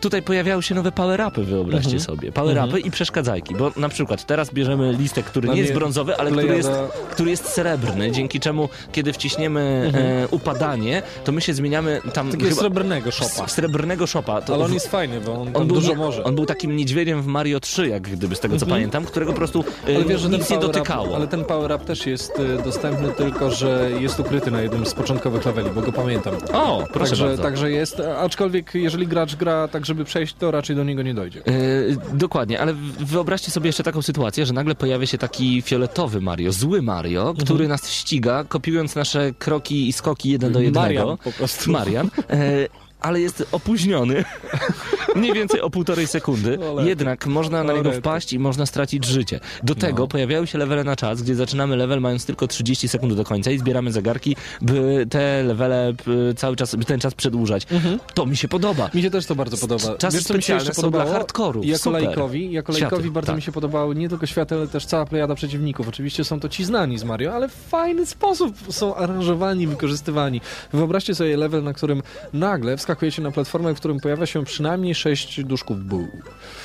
[0.00, 2.00] tutaj pojawiały się nowe power-upy, wyobraźcie Mhm.
[2.04, 2.32] sobie.
[2.32, 2.84] Power-upy Mhm.
[2.84, 6.56] i przeszkadzajki, bo na przykład teraz bierzemy listek, który Dla nie jest brązowy, ale który
[6.56, 6.70] jest,
[7.10, 10.06] który jest srebrny, dzięki czemu, kiedy wciśniemy Mhm.
[10.24, 12.30] e, upadanie, to my się zmieniamy tam...
[12.30, 13.48] Takiego srebrnego szopa.
[13.48, 14.42] Srebrnego szopa.
[14.42, 16.24] To Ale on jest fajny, bo on, tam był, dużo może.
[16.24, 19.38] on był takim niedźwiedziem w Mario 3, jak gdyby z tego co pamiętam, którego po
[19.38, 21.06] prostu e, Ale wiesz, że nic nie dotykało.
[21.06, 24.86] Up, ale ten power up też jest y, dostępny, tylko że jest ukryty na jednym
[24.86, 26.34] z początkowych leveli, bo go pamiętam.
[26.52, 27.42] O, proszę także, bardzo.
[27.42, 31.42] Także jest, aczkolwiek jeżeli gracz gra tak, żeby przejść, to raczej do niego nie dojdzie.
[31.46, 36.52] E, dokładnie, ale wyobraźcie sobie jeszcze taką sytuację, że nagle pojawia się taki fioletowy Mario,
[36.52, 37.36] zły Mario, Mhm.
[37.46, 40.80] który nas ściga, kopiując nasze kroki i skoki jeden do jednego.
[40.86, 41.70] Marian po prostu.
[41.72, 42.10] Marian.
[42.30, 42.66] E,
[43.00, 44.24] ale jest opóźniony.
[45.16, 46.58] Mniej więcej o półtorej sekundy.
[46.84, 49.40] Jednak można na niego wpaść i można stracić życie.
[49.62, 53.24] Do tego pojawiały się levele na czas, gdzie zaczynamy level mając tylko 30 sekund do
[53.24, 57.66] końca i zbieramy zegarki, by te levele p- cały czas, ten czas przedłużać.
[58.14, 58.90] To mi się podoba.
[58.94, 59.96] Mi się też to bardzo podoba.
[59.98, 61.66] Czasy Wiesz, co mi się specjalne jeszcze są dla hardkorów.
[61.66, 62.02] Jako Super.
[62.02, 63.36] lajkowi, jako Światy, lajkowi bardzo tak.
[63.36, 65.88] mi się podobały nie tylko światy, ale też cała plejada przeciwników.
[65.88, 70.40] Oczywiście są to ci znani z Mario, ale w fajny sposób są aranżowani, wykorzystywani.
[70.72, 75.44] Wyobraźcie sobie level, na którym nagle wskakujecie na platformę, w którym pojawia się przynajmniej sześć
[75.44, 76.08] duszków buł.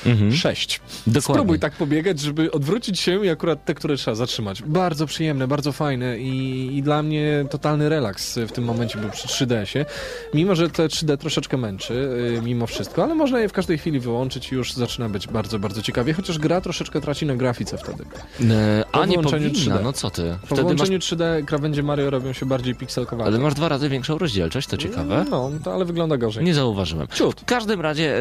[0.05, 0.31] Mhm.
[0.33, 0.81] Sześć.
[1.07, 1.21] Dokładnie.
[1.21, 4.61] Spróbuj tak pobiegać, żeby odwrócić się i akurat te, które trzeba zatrzymać.
[4.61, 9.27] Bardzo przyjemne, bardzo fajne i, i dla mnie totalny relaks w tym momencie był przy
[9.27, 9.85] 3DS-ie.
[10.33, 11.93] Mimo, że te 3D troszeczkę męczy,
[12.37, 15.59] y, mimo wszystko, ale można je w każdej chwili wyłączyć i już zaczyna być bardzo,
[15.59, 18.03] bardzo ciekawie, chociaż gra troszeczkę traci na grafice wtedy.
[18.49, 19.83] E, Po a nie powinna, 3D.
[19.83, 20.35] no co ty?
[20.41, 23.27] Po Wtedy masz, włączeniu 3D krawędzie Mario robią się bardziej pikselkowane.
[23.29, 25.25] ale masz dwa razy większą rozdzielczość, to ciekawe.
[25.31, 26.43] No, to ale wygląda gorzej.
[26.43, 27.07] Nie zauważyłem.
[27.07, 27.41] Ciut.
[27.41, 28.17] W każdym razie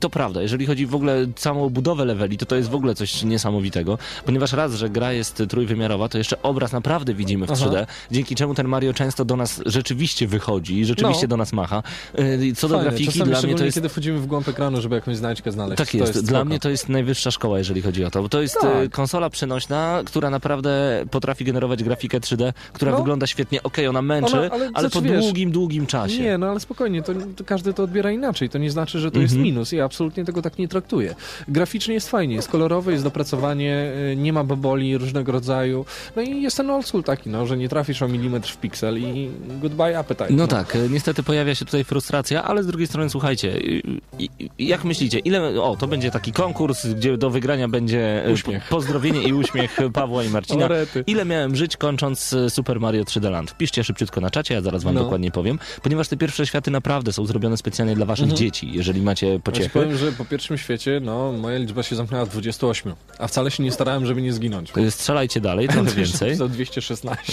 [0.00, 3.22] to prawda, jeżeli chodzi w ogóle całą budowę leveli, to to jest w ogóle coś
[3.22, 7.64] niesamowitego, ponieważ raz, że gra jest trójwymiarowa, to jeszcze obraz naprawdę widzimy w Aha.
[7.66, 11.28] 3D, dzięki czemu ten Mario często do nas rzeczywiście wychodzi i rzeczywiście No.
[11.28, 11.82] do nas macha.
[12.18, 12.90] Yy, Co do Fajne.
[12.90, 13.74] grafiki, Czasami dla mnie to jest...
[13.74, 15.78] kiedy wchodzimy w głąb ekranu, żeby jakąś znajdźkę znaleźć.
[15.78, 16.12] Tak to jest.
[16.12, 16.44] Dla spoko.
[16.44, 18.22] mnie to jest najwyższa szkoła, jeżeli chodzi o to.
[18.22, 18.76] Bo to jest Tak.
[18.76, 22.98] e, konsola przenośna, która naprawdę potrafi generować grafikę 3D, która No.
[22.98, 23.62] wygląda świetnie.
[23.62, 26.22] Okej, ona męczy, Ona- ale ale, po wiesz, długim, długim czasie.
[26.22, 27.12] Nie, no ale spokojnie, to
[27.46, 28.48] każdy to odbiera inaczej.
[28.48, 29.22] To nie znaczy, że to Mhm.
[29.22, 29.72] jest minus.
[29.72, 31.14] Ja absolutnie tego tak nie traktuję.
[31.48, 35.84] Graficznie jest fajnie, jest kolorowe, jest dopracowanie, y, nie ma boboli różnego rodzaju.
[36.16, 38.98] No i jest ten old school taki, no, że nie trafisz o milimetr w piksel
[38.98, 39.30] i
[39.62, 40.32] goodbye appetite.
[40.32, 43.82] No tak, e, niestety pojawia się tutaj frustracja, ale z drugiej strony słuchajcie, y,
[44.20, 48.68] y, jak myślicie, ile, o to będzie taki konkurs, gdzie do wygrania będzie Uśmiech.
[48.68, 50.68] po- pozdrowienie i uśmiech Pawła i Marcina.
[51.06, 53.50] Ile miałem żyć kończąc Super Mario 3D Land?
[53.50, 55.02] Wpiszcie szybciutko na czacie, ja zaraz wam No.
[55.02, 58.38] dokładnie powiem, ponieważ te pierwsze światy naprawdę są zrobione specjalnie dla waszych Mhm.
[58.38, 59.70] dzieci, jeżeli macie Ja ci pociechy.
[59.70, 63.62] powiem, że po pierwszym świecie, no, moja liczba się zamknęła w 28, a wcale się
[63.62, 64.72] nie starałem, żeby nie zginąć.
[64.76, 66.34] E, Strzelajcie dalej, trochę więcej.
[66.34, 67.32] Za 216.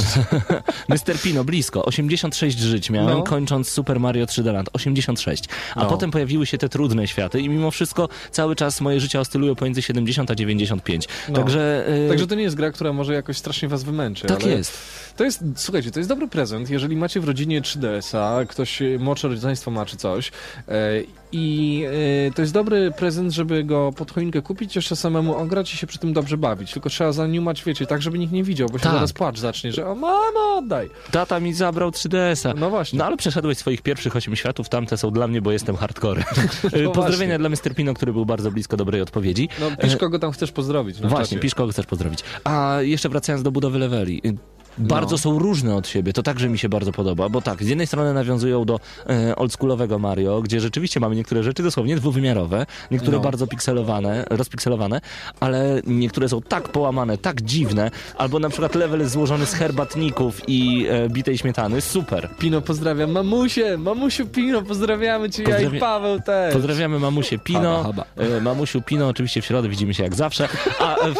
[0.89, 1.19] Mr.
[1.23, 1.85] Pino, blisko.
[1.85, 3.23] 86 żyć miałem, No.
[3.23, 4.69] kończąc Super Mario 3D Land.
[4.73, 5.43] 86.
[5.75, 5.89] A No.
[5.89, 9.81] potem pojawiły się te trudne światy i mimo wszystko cały czas moje życie oscyluje pomiędzy
[9.81, 11.07] 70 a 95.
[11.29, 11.35] No.
[11.35, 11.87] Także...
[12.05, 14.27] e, Także to nie jest gra, która może jakoś strasznie was wymęczy.
[14.27, 14.77] Tak ale jest.
[15.17, 19.70] To jest, słuchajcie, to jest dobry prezent, jeżeli macie w rodzinie 3DS-a, ktoś młodsze rodzeństwo
[19.71, 20.31] ma czy coś
[20.67, 20.73] e,
[21.33, 21.83] i
[22.27, 25.87] e, to jest dobry prezent, żeby go pod choinkę kupić, jeszcze samemu ograć i się
[25.87, 26.71] przy tym dobrze bawić.
[26.73, 28.93] Tylko trzeba zaniumać, wiecie, tak, żeby nikt nie widział, bo się Tak.
[28.93, 30.89] zaraz płacz zacznie, że o mamo, oddaj.
[31.11, 32.53] Tata mi zabrał 3DS-a.
[32.53, 32.99] No właśnie.
[32.99, 36.23] No ale przeszedłeś swoich pierwszych 8 światów, tamte są dla mnie, bo jestem hardcore.
[36.83, 37.75] No Pozdrowienia dla Mr.
[37.75, 39.49] Pino, który był bardzo blisko dobrej odpowiedzi.
[39.59, 41.39] No pisz, kogo tam chcesz pozdrowić na Właśnie, czacie.
[41.39, 42.19] pisz kogo chcesz pozdrowić.
[42.43, 44.21] A jeszcze wracając do budowy leveli.
[44.79, 45.17] Y, Bardzo No.
[45.17, 48.13] są różne od siebie, to także mi się bardzo podoba, bo tak, z jednej strony
[48.13, 53.23] nawiązują do e, oldschoolowego Mario, gdzie rzeczywiście mamy niektóre rzeczy dosłownie dwuwymiarowe, niektóre No.
[53.23, 55.01] bardzo pikselowane, rozpikselowane,
[55.39, 60.85] ale niektóre są tak połamane, tak dziwne, albo na przykład level złożony z herbatników i
[60.89, 62.29] e, bitej śmietany, super.
[62.39, 66.53] Pino pozdrawiam, mamusie, mamusiu Pino, pozdrawiamy cię, ja i Paweł też.
[66.53, 67.83] Pozdrawiamy mamusię Pino.
[67.83, 70.47] Haba, E, Mamusiu Pino, oczywiście w środę widzimy się jak zawsze.
[70.79, 71.13] A e,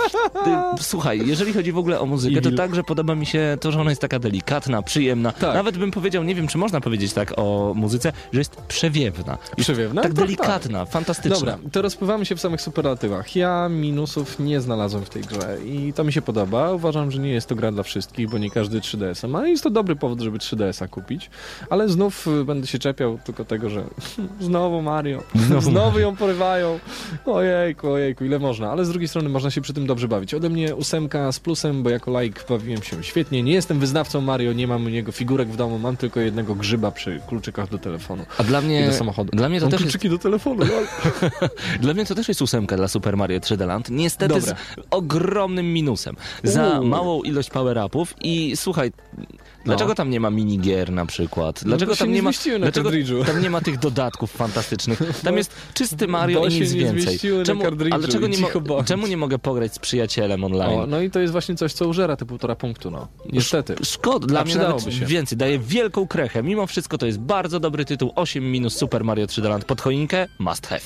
[0.78, 3.82] w, słuchaj, jeżeli chodzi w ogóle o muzykę, to także podoba mi się to, że
[3.82, 5.32] ona jest taka delikatna, przyjemna.
[5.32, 5.54] Tak.
[5.56, 9.38] Nawet bym powiedział, nie wiem, czy można powiedzieć tak o muzyce, że jest przewiewna.
[9.58, 10.02] Jest Przewiewna?
[10.02, 11.40] Tak Tak, delikatna, fantastyczna.
[11.40, 13.36] Dobra, to rozpływamy się w samych superlatywach.
[13.36, 16.72] Ja minusów nie znalazłem w tej grze i to mi się podoba.
[16.72, 19.48] Uważam, że nie jest to gra dla wszystkich, bo nie każdy 3DS-a ma.
[19.48, 21.30] Jest to dobry powód, żeby 3DS-a kupić,
[21.70, 23.84] ale znów y, będę się czepiał tylko tego, że
[24.40, 26.80] znowu Mario, Znowu znowu, ją porywają.
[27.26, 30.34] Ojejku, ojejku, ile można, ale z drugiej strony można się przy tym dobrze bawić.
[30.34, 33.31] Ode mnie ósemka z plusem, bo jako laik bawiłem się świetnie.
[33.32, 36.92] Nie jestem wyznawcą Mario, nie mam u niego figurek w domu, mam tylko jednego grzyba
[36.92, 38.26] przy kluczykach do telefonu.
[38.38, 39.32] A dla mnie, I do samochodu.
[39.34, 41.48] dla mnie to Mam też jest kluczyki do telefonu, no.
[41.82, 43.90] Dla mnie to też jest ósemka dla Super Mario 3D Land.
[43.90, 44.56] Niestety Dobra.
[44.56, 46.16] z ogromnym minusem.
[46.44, 46.88] Za Uuu.
[46.88, 48.92] małą ilość power-upów i słuchaj,
[49.66, 51.64] dlaczego tam nie ma minigier na przykład?
[51.64, 51.92] Dlaczego No.
[51.92, 52.92] bo się tam nie nie ma dlaczego
[53.26, 55.00] tam nie ma tych dodatków fantastycznych?
[55.24, 57.20] Tam jest czysty Mario i nic więcej.
[57.46, 60.80] Czemu, ale czego nie, mo- czemu nie mogę pograć z przyjacielem online?
[60.80, 63.08] O, no i to jest właśnie coś, co użera te półtora punktu, no.
[63.34, 63.76] Niestety.
[63.84, 65.06] Szkoda, dla mnie nawet się.
[65.06, 65.38] więcej.
[65.38, 66.44] Daje wielką krechę.
[66.44, 68.12] Mimo wszystko to jest bardzo dobry tytuł.
[68.16, 70.28] 8 minus Super Mario 3D Land pod choinkę.
[70.40, 70.82] Must have.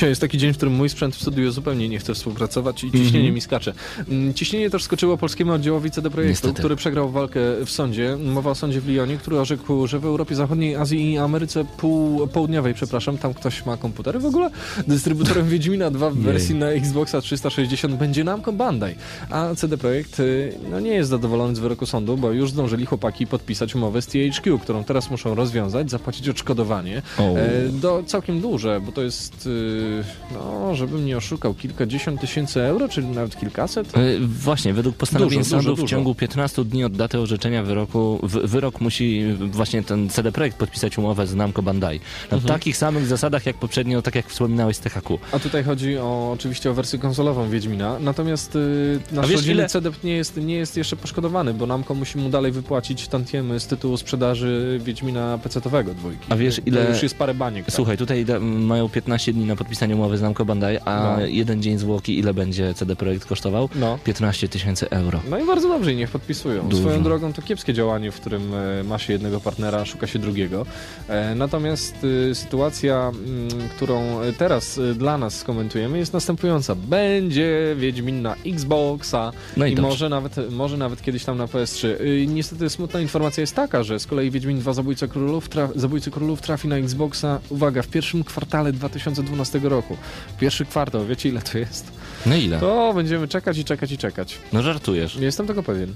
[0.00, 2.90] Dzisiaj jest taki dzień, w którym mój sprzęt w studiu zupełnie nie chce współpracować i
[2.92, 3.34] ciśnienie Mhm.
[3.34, 3.72] mi skacze.
[4.08, 6.54] Mm, Ciśnienie też skoczyło polskiemu oddziałowi CD Projektu, Niestety.
[6.54, 8.16] który przegrał walkę w sądzie.
[8.24, 12.26] Mowa o sądzie w Lyonie, który orzekł, że w Europie Zachodniej, Azji i Ameryce pół,
[12.26, 14.50] Południowej, przepraszam, tam ktoś ma komputery w ogóle,
[14.88, 18.94] dystrybutorem Wiedźmina 2 w wersji na Xboxa 360 będzie Namco Bandai.
[19.30, 23.26] A CD Projekt y, no, nie jest zadowolony z wyroku sądu, bo już zdążyli chłopaki
[23.26, 27.02] podpisać umowę z THQ, którą teraz muszą rozwiązać, zapłacić odszkodowanie.
[27.18, 27.22] O.
[27.36, 29.89] E, do całkiem duże, bo to jest, y,
[30.34, 33.96] no, żebym nie oszukał, kilkadziesiąt tysięcy euro, czy nawet kilkaset.
[33.96, 35.90] E, Właśnie, według postanowień Dużo, sądu dużo, w dużo.
[35.90, 41.26] ciągu 15 dni od daty orzeczenia wyroku, wyrok musi właśnie ten CD Projekt podpisać umowę
[41.26, 42.00] z Namco Bandai.
[42.30, 42.54] Na Mhm.
[42.54, 45.18] takich samych zasadach jak poprzednio, tak jak wspominałeś z THQ.
[45.32, 49.96] A tutaj chodzi o, oczywiście o wersję konsolową Wiedźmina, natomiast y, nasz wiesz, ile- CDP
[50.04, 53.96] nie jest, nie jest jeszcze poszkodowany, bo Namco musi mu dalej wypłacić tantiemy z tytułu
[53.96, 56.26] sprzedaży Wiedźmina PC-owego dwójki.
[56.28, 57.64] A wiesz, To ile- już jest parę baniek.
[57.66, 57.74] tak.
[57.74, 61.26] Słuchaj, tutaj da, mają 15 dni na podpisanie umowy z Namco Bandai, a No.
[61.26, 63.68] jeden dzień zwłoki ile będzie CD Projekt kosztował?
[63.74, 63.98] No.
[64.04, 65.20] 15 tysięcy euro.
[65.30, 66.68] No i bardzo dobrze, i niech podpisują.
[66.68, 66.82] Dużo.
[66.82, 70.66] Swoją drogą to kiepskie działanie, w którym e, ma się jednego partnera, szuka się drugiego.
[71.08, 71.94] E, natomiast
[72.30, 74.02] e, sytuacja, mm, którą
[74.38, 76.74] teraz dla nas skomentujemy, jest następująca.
[76.74, 81.86] Będzie Wiedźmin na Xboxa No i i może nawet, może nawet kiedyś tam na PS3.
[82.00, 86.10] Y, Niestety smutna informacja jest taka, że z kolei Wiedźmin 2 Zabójca Królów, tra Zabójcy
[86.10, 89.96] Królów trafi na Xboxa, uwaga, w pierwszym kwartale 2012 roku.
[90.40, 91.92] Pierwszy kwartał, wiecie ile to jest?
[92.26, 92.60] No ile?
[92.60, 94.38] To będziemy czekać i czekać i czekać.
[94.52, 95.16] No żartujesz.
[95.16, 95.94] Jestem tego pewien.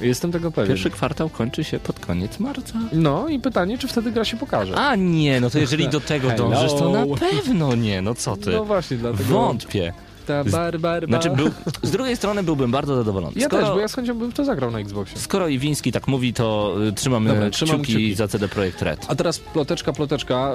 [0.00, 0.68] Jestem tego pewien.
[0.68, 2.78] Pierwszy kwartał kończy się pod koniec marca.
[2.92, 4.74] No i pytanie, czy wtedy gra się pokaże.
[4.76, 8.50] A nie, no to jeżeli do tego dążysz, to na pewno nie, no co ty.
[8.50, 9.24] No właśnie, dlatego...
[9.34, 9.92] Wątpię.
[10.30, 11.06] Ta.
[11.06, 11.50] Znaczy, był,
[11.82, 13.32] z drugiej strony byłbym bardzo zadowolony.
[13.36, 15.18] Ja skoro, też, bo ja z chęcią bym to zagrał na Xboxie.
[15.18, 18.14] skoro Iwiński tak mówi, to y, trzymamy Dobra, kciuki, trzymam kciuki.
[18.14, 19.06] za CD Projekt Red.
[19.08, 20.52] A teraz ploteczka, ploteczka.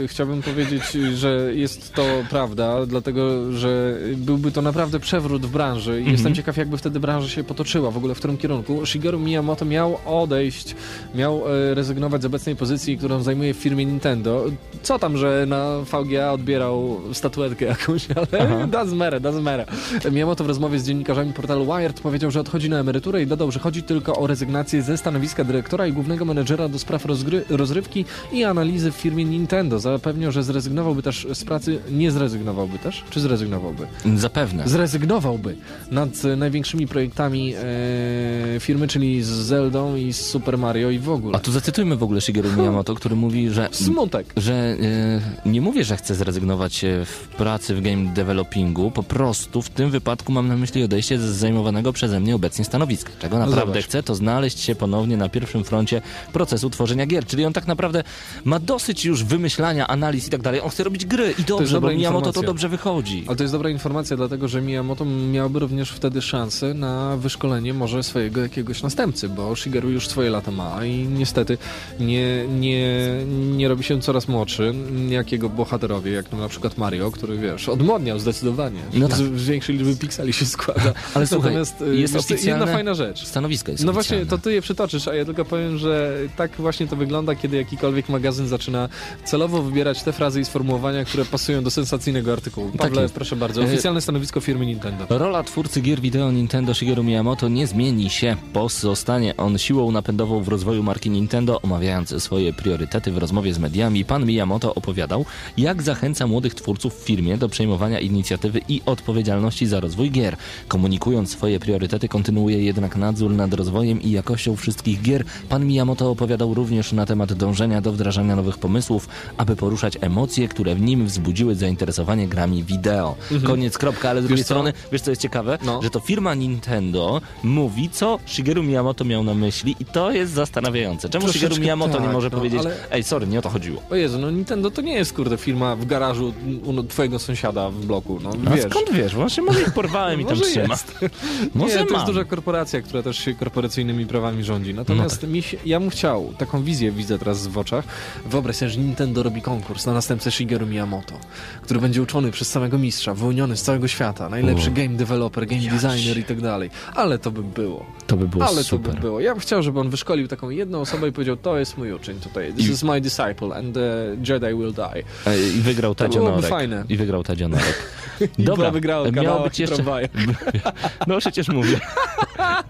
[0.00, 0.82] Yy, chciałbym powiedzieć,
[1.14, 6.12] że jest to prawda, dlatego że byłby to naprawdę przewrót w branży i Mhm.
[6.12, 8.86] jestem ciekaw, jakby wtedy branża się potoczyła, w ogóle w którym kierunku.
[8.86, 10.74] Shigeru Miyamoto miał odejść,
[11.14, 14.44] miał e, rezygnować z obecnej pozycji, którą zajmuje w firmie Nintendo.
[14.82, 18.66] Co tam, że na VGA odbierał statuetkę jakąś, ale Aha.
[18.84, 19.66] doesn't matter, doesn't matter.
[20.12, 23.58] Miyamoto w rozmowie z dziennikarzami portalu Wired powiedział, że odchodzi na emeryturę i dodał, że
[23.58, 28.44] chodzi tylko o rezygnację ze stanowiska dyrektora i głównego menedżera do spraw rozgry- rozrywki i
[28.44, 29.78] analizy w firmie Nintendo.
[29.78, 33.86] Zapewniał, że zrezygnowałby też z pracy, nie zrezygnowałby też, czy zrezygnowałby?
[34.16, 34.68] Zapewne.
[34.68, 35.56] Zrezygnowałby
[35.90, 41.10] nad e, największymi projektami e, firmy, czyli z Zeldą i z Super Mario i w
[41.10, 41.36] ogóle.
[41.36, 43.68] A tu zacytujmy w ogóle Shigeru Miyamoto, który mówi, że...
[43.72, 44.26] Smutek.
[44.36, 49.62] Że e, nie mówię, że chce zrezygnować e, w pracy w game developingu, po prostu
[49.62, 53.10] w tym wypadku mam na myśli odejście z zajmowanego przeze mnie obecnie stanowiska.
[53.18, 53.84] Czego naprawdę zobacz.
[53.84, 57.26] chce, to znaleźć się ponownie na pierwszym froncie procesu tworzenia gier.
[57.26, 58.04] Czyli on tak naprawdę
[58.44, 60.60] ma dosyć już wymyślania, analiz i tak dalej.
[60.60, 63.24] On chce robić gry i dobrze, bo Miyamoto to dobrze wychodzi.
[63.26, 68.02] Ale to jest dobra informacja, dlatego że Miyamoto miałby również wtedy szansę na wyszkolenie może
[68.02, 71.58] swojego jakiegoś następcy, bo Shigeru już swoje lata ma i niestety
[72.00, 73.08] nie, nie,
[73.56, 74.74] nie robi się coraz młodszy,
[75.08, 78.71] jak jego bohaterowie, jak na przykład Mario, który wiesz, odmłodniał zdecydowanie.
[78.94, 79.16] No tak.
[79.18, 80.92] z, z większej liczby pikseli się składa.
[81.14, 83.26] Ale słuchaj, Natomiast y, jest co, oficjalne jedna fajna rzecz.
[83.26, 84.38] Stanowisko jest No właśnie, oficjalne.
[84.42, 88.08] to ty je przytoczysz, a ja tylko powiem, że tak właśnie to wygląda, kiedy jakikolwiek
[88.08, 88.88] magazyn zaczyna
[89.24, 92.70] celowo wybierać te frazy i sformułowania, które pasują do sensacyjnego artykułu.
[92.72, 93.14] Tak Pawle, jest.
[93.14, 95.06] proszę bardzo, E, oficjalne stanowisko firmy Nintendo.
[95.08, 98.36] Rola twórcy gier wideo Nintendo Shigeru Miyamoto nie zmieni się.
[98.52, 101.60] Pozostanie on siłą napędową w rozwoju marki Nintendo.
[101.62, 105.24] Omawiając swoje priorytety w rozmowie z mediami, pan Miyamoto opowiadał,
[105.56, 110.36] jak zachęca młodych twórców w firmie do przejmowania inicjatywy i odpowiedzialności za rozwój gier.
[110.68, 115.24] Komunikując swoje priorytety, kontynuuje jednak nadzór nad rozwojem i jakością wszystkich gier.
[115.48, 120.74] Pan Miyamoto opowiadał również na temat dążenia do wdrażania nowych pomysłów, aby poruszać emocje, które
[120.74, 123.14] w nim wzbudziły zainteresowanie grami wideo.
[123.22, 123.42] Mhm.
[123.42, 124.54] Koniec, kropka, ale z drugiej Wiesz co?
[124.54, 125.58] strony, wiesz co jest ciekawe?
[125.64, 125.82] No.
[125.82, 131.08] Że to firma Nintendo mówi, co Shigeru Miyamoto miał na myśli i to jest zastanawiające.
[131.08, 133.48] Czemu Troszeczkę Shigeru Miyamoto nie tak, może no, powiedzieć, ale- ej, sorry, nie o to
[133.50, 133.82] chodziło.
[133.90, 136.32] O Jezu, no Nintendo to nie jest, kurde, firma w garażu
[136.64, 138.70] u twojego sąsiada w bloku, No, wiesz.
[138.70, 139.14] skąd wiesz?
[139.14, 140.66] Właśnie może ich porwałem i tam Może trzyma.
[140.74, 140.98] jest.
[141.54, 144.74] Może nie, to jest duża korporacja, która też się korporacyjnymi prawami rządzi.
[144.74, 147.84] Natomiast No mi się, ja bym chciał, taką wizję widzę teraz w oczach,
[148.26, 151.14] wyobraź sobie, że Nintendo robi konkurs na następcę Shigeru Miyamoto,
[151.62, 154.72] który będzie uczony przez samego mistrza, wyłoniony z całego świata, najlepszy O.
[154.72, 156.70] game developer, game designer i tak dalej.
[156.94, 157.86] Ale to by było.
[158.06, 158.90] To by było Ale super.
[158.90, 159.20] to by było.
[159.20, 162.20] Ja bym chciał, żeby on wyszkolił taką jedną osobę i powiedział, to jest mój uczeń
[162.20, 165.02] tutaj, this I- is my disciple and the Jedi will die.
[165.26, 166.50] Ej, I wygrał To Tadzio byłoby Norek.
[166.50, 166.84] fajne.
[166.88, 167.48] I wygrał Tadzio
[168.44, 168.54] Norek.
[168.54, 169.76] I Dobra, wygrał miało być jeszcze...
[169.76, 170.08] tramwaju.
[171.06, 171.80] No przecież mówię.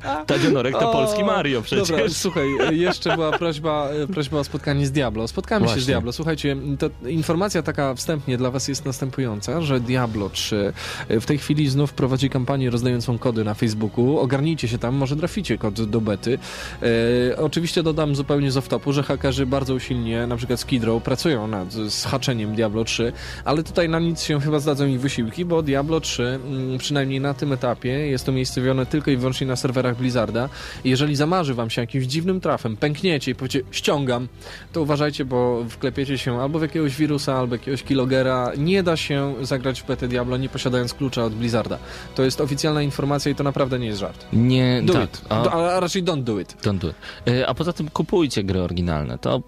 [0.26, 1.88] Tadzio Norek to O, polski Mario przecież.
[1.88, 5.28] Dobra, słuchaj, jeszcze była prośba, prośba o spotkanie z Diablo.
[5.28, 5.86] Spotkamy się z Właśnie.
[5.86, 6.12] Diablo.
[6.12, 10.72] Słuchajcie, to informacja taka wstępnie dla was jest następująca, że Diablo 3
[11.08, 14.18] w tej chwili znów prowadzi kampanię rozdającą kody na Facebooku.
[14.18, 16.38] Ogarnijcie się tam, może traficie kod do bety.
[16.82, 21.46] E, oczywiście dodam zupełnie z off-topu, że hakerzy bardzo usilnie, na przykład Skid Row, pracują
[21.46, 23.12] nad zhaczeniem Diablo 3,
[23.44, 27.34] ale tutaj na nic się chyba zdadzą ich wysiłki, bo Diablo 3, mm, przynajmniej na
[27.34, 30.48] tym etapie, jest umiejscowione tylko i wyłącznie na serwerach Blizzarda.
[30.84, 34.28] I jeżeli zamarzy wam się jakimś dziwnym trafem, pękniecie i powiecie ściągam,
[34.72, 38.52] to uważajcie, bo wklepiecie się albo w jakiegoś wirusa, albo jakiegoś kilogera.
[38.58, 41.78] Nie da się zagrać w betę Diablo nie posiadając klucza od Blizzarda.
[42.14, 44.26] To jest oficjalna informacja i to naprawdę nie jest żart.
[44.32, 45.04] Nie, Do tak.
[45.04, 45.22] it.
[45.28, 46.56] A, a raczej don't do it.
[46.62, 46.96] don't do it.
[47.28, 49.18] E, a poza tym kupujcie gry oryginalne.
[49.18, 49.42] To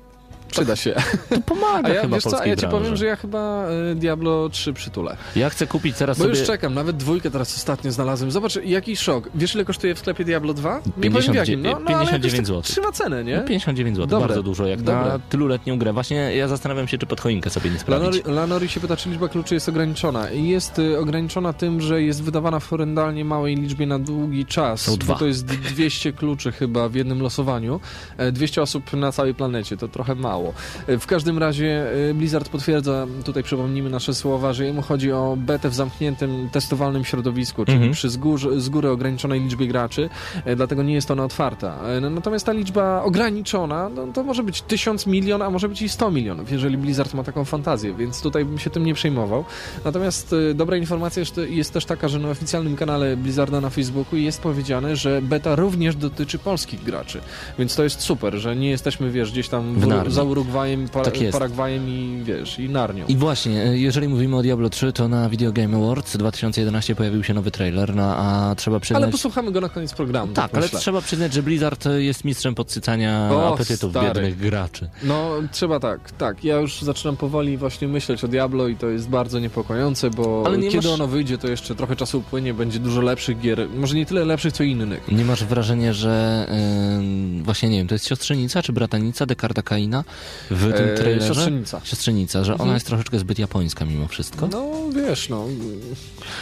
[0.54, 0.94] Przyda się.
[1.30, 2.78] To pomaga A ja, chyba wiesz co, ja ci branży.
[2.78, 5.16] powiem, że ja chyba y, Diablo 3 przytulę.
[5.36, 6.38] Ja chcę kupić teraz Bo sobie...
[6.38, 8.30] już czekam, nawet dwójkę teraz ostatnio znalazłem.
[8.30, 9.28] Zobacz, jaki szok.
[9.34, 10.80] Wiesz, ile kosztuje w sklepie Diablo 2?
[10.86, 11.62] Nie 50 powiem w jakim.
[11.62, 12.62] No, no, ale jakoś 59 tak zł.
[12.62, 13.36] Trzyma cenę, nie?
[13.36, 14.28] No 59 zł, Dobre.
[14.28, 15.04] bardzo dużo, jak Dobre.
[15.04, 15.92] na tyluletnią grę.
[15.92, 18.02] Właśnie ja zastanawiam się, czy pod choinkę sobie nie sprawić.
[18.04, 20.30] Lanori, Lanori się pyta, czy liczba kluczy jest ograniczona.
[20.30, 24.80] I Jest y, ograniczona tym, że jest wydawana w horrendalnie małej liczbie na długi czas.
[24.80, 25.12] Są dwa.
[25.14, 27.80] Bo to jest 200 kluczy chyba w jednym losowaniu.
[28.16, 30.43] E, 200 osób na całej planecie, to trochę mało.
[30.88, 35.68] W każdym razie e, Blizzard potwierdza, tutaj przypomnijmy nasze słowa, że jemu chodzi o betę
[35.68, 37.92] w zamkniętym, testowalnym środowisku, czyli Mhm.
[37.92, 40.08] przy z góry, z góry ograniczonej liczbie graczy,
[40.44, 41.78] e, dlatego nie jest ona otwarta.
[41.88, 45.82] E, no, Natomiast ta liczba ograniczona, no, to może być 1000 milion, a może być
[45.82, 49.44] i 100 milionów, jeżeli Blizzard ma taką fantazję, więc tutaj bym się tym nie przejmował.
[49.84, 54.40] Natomiast dobra informacja jest, jest też taka, że na oficjalnym kanale Blizzarda na Facebooku jest
[54.40, 57.20] powiedziane, że beta również dotyczy polskich graczy,
[57.58, 61.14] więc to jest super, że nie jesteśmy, wiesz, gdzieś tam W w, za Urugwajem, Tak.
[61.32, 63.04] Paragwajem i, wiesz, i Narnią.
[63.08, 67.24] I właśnie, e, jeżeli mówimy o Diablo 3, to na Video Game Awards 2011 pojawił
[67.24, 69.02] się nowy trailer, no, a trzeba przyznać...
[69.02, 70.32] Ale posłuchamy go na koniec programu.
[70.32, 70.80] Tak, ale myślę.
[70.80, 74.06] trzeba przyznać, że Blizzard e, jest mistrzem podsycania O, apetytów stary.
[74.06, 74.88] biednych graczy.
[75.02, 76.44] No, trzeba tak, tak.
[76.44, 80.58] Ja już zaczynam powoli właśnie myśleć o Diablo i to jest bardzo niepokojące, bo Ale
[80.58, 83.68] nie kiedy masz- ono wyjdzie, to jeszcze trochę czasu upłynie, będzie dużo lepszych gier.
[83.76, 85.08] Może nie tyle lepszych, co innych.
[85.12, 90.04] Nie masz wrażenia, że e, właśnie nie wiem, to jest siostrzenica czy bratanica Dekarda Kaina
[90.50, 91.26] w tym E, trailerze?
[91.26, 91.80] siostrzenica.
[91.84, 92.74] Siostrzenica, że ona Mhm.
[92.74, 94.46] jest troszeczkę zbyt japońska mimo wszystko.
[94.52, 95.46] No, wiesz, no,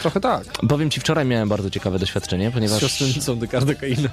[0.01, 0.45] trochę tak.
[0.69, 2.79] Powiem ci, wczoraj miałem bardzo ciekawe doświadczenie, Z ponieważ...
[2.79, 4.09] siostrzenicą Dekarda Kaina.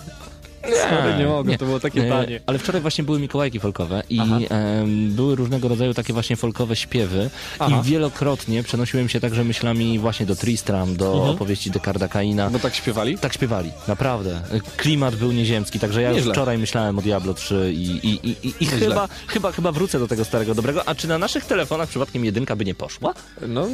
[0.63, 2.41] Sorry, nie mogę, to było takie E, tanie.
[2.47, 7.31] Ale wczoraj właśnie były Mikołajki folkowe i em, były różnego rodzaju takie właśnie folkowe śpiewy
[7.59, 7.81] Aha.
[7.81, 11.31] i wielokrotnie przenosiłem się także myślami właśnie do Tristram, do Mhm.
[11.35, 12.51] opowieści Dekarda Kaina.
[12.51, 13.19] Bo tak śpiewali?
[13.19, 14.41] Tak śpiewali, naprawdę.
[14.77, 18.55] Klimat był nieziemski, także ja już wczoraj myślałem o Diablo 3 i, i, i, i,
[18.61, 20.89] i chyba, chyba, chyba wrócę do tego starego dobrego.
[20.89, 23.15] A czy na naszych telefonach przypadkiem jedynka by nie poszła?
[23.49, 23.67] No,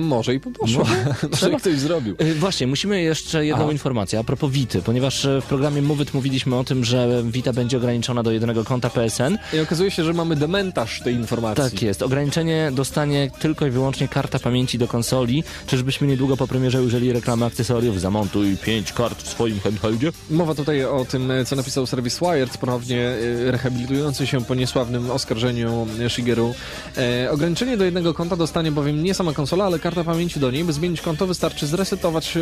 [0.00, 0.84] może i poszło.
[1.42, 2.16] Może ktoś zrobił.
[2.20, 3.72] Y, Właśnie, musimy jeszcze jedną Aha.
[3.72, 7.76] informację a propos Wity, ponieważ w programie Move It mówiliśmy o tym, że Vita będzie
[7.76, 9.38] ograniczona do jednego konta PSN.
[9.52, 11.64] I okazuje się, że mamy dementarz tej informacji.
[11.64, 12.02] Tak jest.
[12.02, 15.44] Ograniczenie dostanie tylko i wyłącznie karta pamięci do konsoli.
[15.66, 20.12] Czyżbyśmy niedługo po premierze ujrzeli reklamę akcesoriów Zamontuj 5 kart w swoim handheldzie?
[20.30, 25.86] Mowa tutaj o tym, co napisał serwis Wired, ponownie e, rehabilitujący się po niesławnym oskarżeniu
[26.08, 26.54] Shigeru.
[26.96, 30.64] E, ograniczenie do jednego konta dostanie bowiem nie sama konsola, ale karta pamięci do niej.
[30.64, 32.40] By zmienić konto wystarczy zresetować e,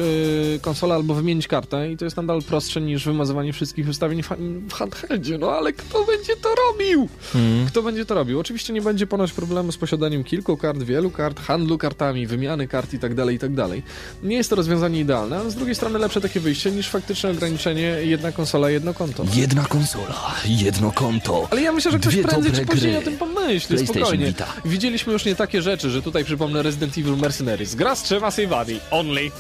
[0.59, 4.23] konsolę albo wymienić kartę i to jest nadal prostsze niż wymazywanie wszystkich ustawień
[4.69, 5.39] w, handheldzie.
[5.39, 7.09] No ale kto będzie to robił?
[7.33, 7.67] Hmm.
[7.67, 8.41] Kto będzie to robił?
[8.41, 12.95] Oczywiście nie będzie ponoć problemu z posiadaniem kilku kart, wielu kart, handlu kartami, wymiany kart
[12.95, 13.83] i tak dalej, i tak dalej.
[14.23, 17.83] Nie jest to rozwiązanie idealne, ale z drugiej strony lepsze takie wyjście niż faktyczne ograniczenie
[17.83, 19.25] jedna konsola, jedno konto.
[19.35, 21.49] Jedna konsola, jedno konto.
[21.51, 23.01] Ale ja myślę, że ktoś Dwie prędzej czy później gry.
[23.01, 24.27] o tym pomyśli, spokojnie.
[24.27, 24.47] Vita.
[24.65, 27.75] Widzieliśmy już nie takie rzeczy, że tutaj przypomnę Resident Evil Mercenaries.
[27.75, 28.79] Gra z trzema save'ami.
[28.91, 29.31] Only.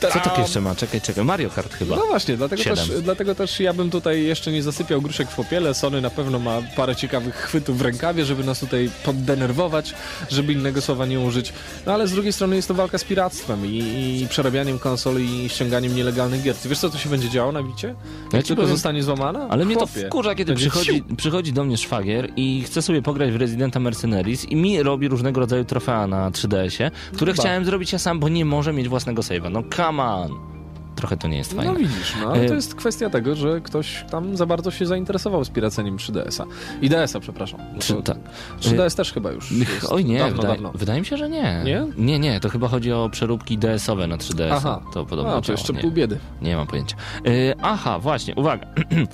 [0.00, 0.74] Co tak jeszcze ma?
[0.74, 1.24] Czekaj, czekaj.
[1.24, 1.96] Mario Kart chyba.
[1.96, 5.74] No właśnie, dlatego też, dlatego też ja bym tutaj jeszcze nie zasypiał gruszek w popiele.
[5.74, 9.94] Sony na pewno ma parę ciekawych chwytów w rękawie, żeby nas tutaj poddenerwować,
[10.30, 11.52] żeby innego słowa nie użyć.
[11.86, 13.78] No ale z drugiej strony jest to walka z piractwem i,
[14.22, 16.54] i przerabianiem konsol i ściąganiem nielegalnych gier.
[16.56, 17.94] Ty wiesz co tu się będzie działo na bicie?
[18.32, 19.46] Ja tylko powiem- zostanie złamana?
[19.50, 23.30] Ale mnie to Chłopie, wkurza, kiedy przychodzi, przychodzi do mnie szwagier i chce sobie pograć
[23.32, 27.42] w Residenta Mercenaries i mi robi różnego rodzaju trofea na 3DS-ie, które Ba.
[27.42, 29.50] chciałem zrobić ja sam, bo nie może mieć własnego save'a.
[29.50, 30.48] No on!
[30.96, 31.72] Trochę to nie jest fajne.
[31.72, 34.86] No widzisz, no ale E, to jest kwestia tego, że ktoś tam za bardzo się
[34.86, 36.44] zainteresował spiraceniem 3DS-a.
[36.82, 37.60] I DS-a, przepraszam.
[37.80, 38.16] Czy- to- tak.
[38.60, 39.52] 3DS też chyba już
[39.90, 40.72] Oj nie, dawno, wydaje, dawno.
[40.74, 41.62] wydaje mi się, że nie.
[41.64, 41.86] Nie?
[41.96, 44.48] Nie, nie, to chyba chodzi o przeróbki DS-owe na 3DS.
[44.52, 44.80] Aha.
[44.94, 45.80] To podobno A, to działa, jeszcze nie.
[45.80, 46.18] pół biedy.
[46.42, 46.96] Nie mam pojęcia.
[47.26, 48.66] Y, aha, właśnie, uwaga.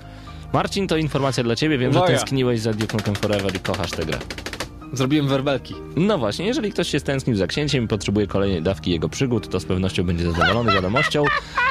[0.53, 1.79] Marcin, to informacja dla ciebie.
[1.79, 2.07] Wiem, Uwaga.
[2.07, 4.19] że tęskniłeś za Duke Nukem Forever i kochasz tę grę.
[4.95, 5.75] Zrobiłem werbelki.
[5.97, 9.61] No właśnie, jeżeli ktoś się stęsknił za księciem i potrzebuje kolejnej dawki jego przygód, to
[9.61, 11.25] z pewnością będzie zadowolony wiadomością,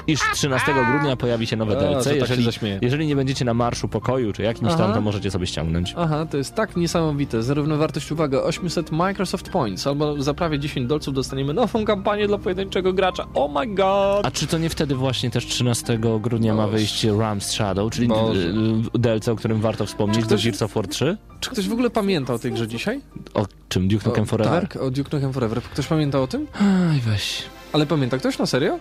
[0.07, 2.03] iż 13 grudnia pojawi się nowe DLC.
[2.03, 2.47] tak jeżeli,
[2.81, 4.93] jeżeli nie będziecie na Marszu Pokoju czy jakimś tam, Aha.
[4.93, 5.93] to możecie sobie ściągnąć.
[5.97, 7.43] Aha, to jest tak niesamowite.
[7.43, 12.37] Zarówno wartość, uwaga, 800 Microsoft Points, albo za prawie 10 dolców dostaniemy nową kampanię dla
[12.37, 13.27] pojedynczego gracza.
[13.33, 14.25] Oh my god!
[14.25, 16.77] A czy to nie wtedy właśnie też 13 grudnia ma Boże.
[16.77, 18.41] wyjść Ram's Shadow, czyli Boże.
[18.95, 21.17] y, DLC, o którym warto wspomnieć, ktoś- do Gears of War 3?
[21.39, 23.01] Czy ktoś w ogóle pamięta o tej grze dzisiaj?
[23.33, 23.87] O czym?
[23.87, 24.61] Duke Nukem Forever?
[24.61, 25.61] Tak, o Duke Nukem Forever.
[25.61, 26.47] Ktoś pamięta o tym?
[26.91, 27.43] Aj, weź.
[27.73, 28.79] Ale pamięta ktoś na serio?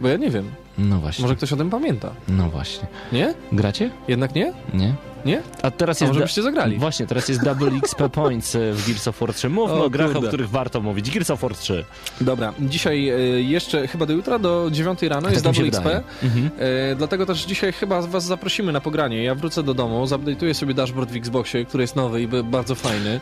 [0.00, 0.50] Bo ja nie wiem.
[0.78, 1.22] No właśnie.
[1.22, 2.10] Może ktoś o tym pamięta?
[2.28, 2.88] No właśnie.
[3.12, 3.34] Nie?
[3.52, 3.90] Gracie?
[4.08, 4.52] Jednak nie?
[4.74, 4.94] Nie?
[5.24, 5.42] Nie?
[5.62, 6.14] A teraz A jest.
[6.14, 6.78] może byście zagrali?
[6.78, 9.48] Właśnie, teraz jest Double XP Points e, w Gears of War 3.
[9.48, 10.28] Mówmy O o, grach, o kurde.
[10.28, 11.10] których warto mówić.
[11.10, 11.84] Gears of War 3.
[12.20, 15.86] Dobra, dzisiaj e, jeszcze chyba do jutra, do 9 rano jest Tak Double XP.
[16.22, 16.50] Mhm.
[16.58, 19.22] E, dlatego też dzisiaj chyba was zaprosimy na pogranie.
[19.24, 23.20] Ja wrócę do domu, zupdate'uję sobie dashboard w Xboxie, który jest nowy i bardzo fajny.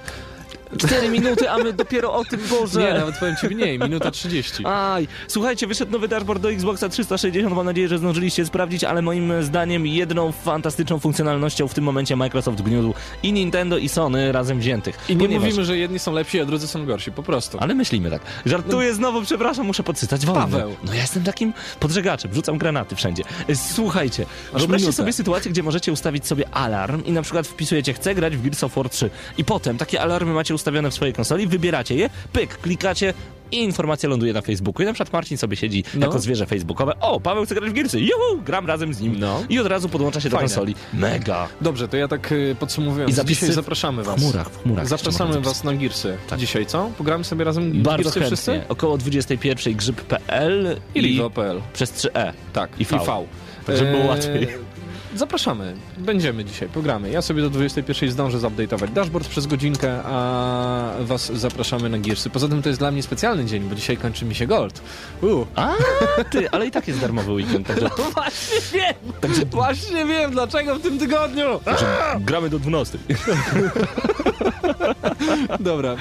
[0.79, 2.81] 4 minuty, a my dopiero o tym, Boże.
[2.81, 4.67] Nie, nawet powiem ci mniej, minuta 30.
[4.67, 9.43] Aj, słuchajcie, wyszedł nowy dashboard do Xboxa 360, mam nadzieję, że zdążyliście sprawdzić, ale moim
[9.43, 14.99] zdaniem jedną fantastyczną funkcjonalnością w tym momencie Microsoft gniódł i Nintendo i Sony razem wziętych.
[15.09, 17.59] I nie Ponieważ- mówimy, że jedni są lepsi, a drudzy są gorsi, po prostu.
[17.61, 18.23] Ale myślimy tak.
[18.47, 20.41] Żartuję znowu, przepraszam, muszę podsycać wojnę.
[20.41, 20.77] Paweł.
[20.85, 23.23] No ja jestem takim podżegaczem, rzucam granaty wszędzie.
[23.55, 24.93] Słuchajcie, wyobraźcie minutę.
[24.97, 28.65] sobie sytuację, gdzie możecie ustawić sobie alarm i na przykład wpisujecie chcę grać w Gears
[28.65, 32.59] of War 3 i potem takie alarmy macie ustawione w swojej konsoli, wybieracie je, pyk,
[32.59, 33.15] klikacie
[33.53, 34.83] i informacja ląduje na Facebooku.
[34.83, 36.07] I na przykład Marcin sobie siedzi No.
[36.07, 36.93] jako zwierzę facebookowe.
[37.01, 39.17] O, Paweł chce grać w Gearsy, juhu, gram razem z nim.
[39.19, 39.43] No.
[39.49, 40.49] I od razu podłącza się do Fajne.
[40.49, 40.75] konsoli.
[40.95, 41.49] Mega.
[41.61, 44.21] Dobrze, to ja tak y, podsumowując, I zapisy dzisiaj w zapraszamy was.
[44.21, 46.17] chmurach, w chmurach Zapraszamy was na Girsy.
[46.29, 46.39] Tak.
[46.39, 46.91] Dzisiaj, co?
[46.99, 48.27] Pogramy sobie razem w Bardzo chętnie.
[48.27, 48.61] wszyscy?
[48.69, 51.61] Około 21 grzyb.pl I Ligo.pl.
[51.73, 52.33] przez 3e.
[52.53, 52.97] Tak, I V.
[52.97, 53.77] i V.
[53.77, 54.49] Żeby było łatwiej.
[55.15, 55.75] Zapraszamy.
[55.99, 57.11] Będziemy dzisiaj, pogramy.
[57.11, 62.31] Ja sobie do 21 zdążę zupdate'ować dashboard przez godzinkę, a was zapraszamy na Gearsy.
[62.31, 64.81] Poza tym to jest dla mnie specjalny dzień, bo dzisiaj kończy mi się Gold.
[65.23, 65.47] Uh.
[65.55, 65.75] A,
[66.31, 68.95] ty, ale i tak jest darmowy weekend, także, No właśnie wiem!
[69.51, 71.61] Właśnie wiem, dlaczego w tym tygodniu!
[71.65, 71.87] także
[72.21, 72.99] gramy do 12.
[75.61, 75.97] Dobra, e,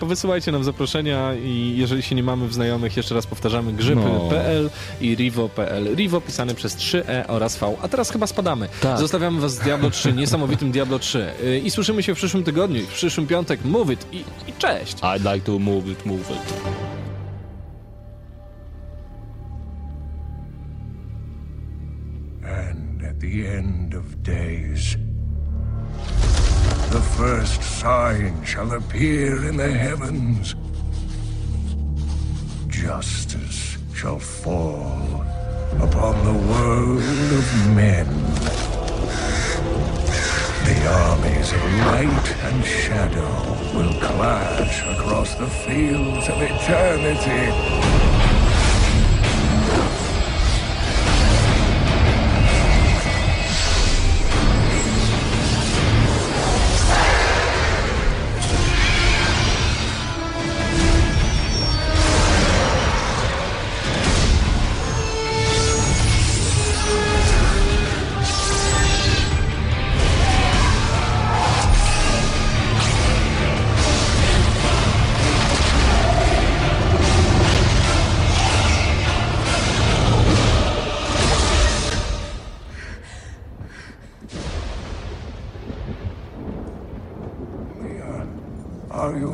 [0.00, 4.70] powysyłajcie nam zaproszenia i jeżeli się nie mamy w znajomych, jeszcze raz powtarzamy grzyby.pl
[5.00, 5.94] i rivo.pl.
[5.94, 7.76] Rivo pisane przez 3e oraz V.
[7.82, 8.39] A teraz chyba spadamy.
[8.80, 8.98] Tak.
[8.98, 11.32] Zostawiamy was z Diablo 3, niesamowitym Diablo 3.
[11.44, 13.64] E, I słyszymy się w przyszłym tygodniu, w przyszłym piątek.
[13.64, 14.96] Move it i, i cześć!
[14.96, 16.54] I'd like to move it, move it.
[22.44, 24.96] And at the end of days.
[26.90, 30.56] The first sign shall appear in the heavens.
[32.68, 35.24] Justice shall fall
[35.78, 38.06] upon the world of men.
[40.64, 43.32] The armies of light and shadow
[43.74, 48.09] will clash across the fields of eternity.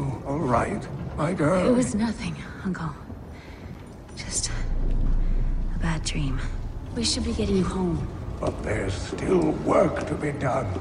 [0.06, 0.86] You all right,
[1.16, 1.68] my girl?
[1.68, 2.90] It was nothing, Uncle.
[4.16, 4.50] Just
[5.74, 6.40] a bad dream.
[6.94, 8.06] We should be getting you home.
[8.40, 10.80] But there's still work to be done.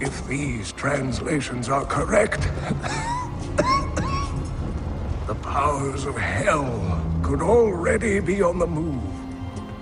[0.00, 2.40] If these translations are correct,
[5.26, 9.02] the powers of hell could already be on the move.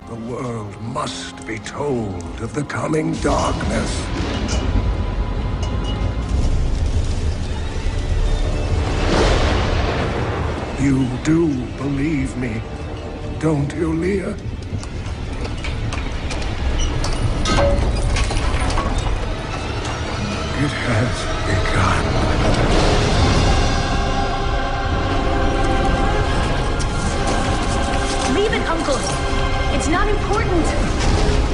[0.08, 4.25] The world must be told of the coming darkness.
[10.78, 11.48] You do
[11.78, 12.60] believe me,
[13.40, 14.36] don't you, Leah?
[20.58, 21.12] It has
[21.48, 22.04] begun.
[28.34, 28.98] Leave it, Uncle.
[29.74, 31.45] It's not important.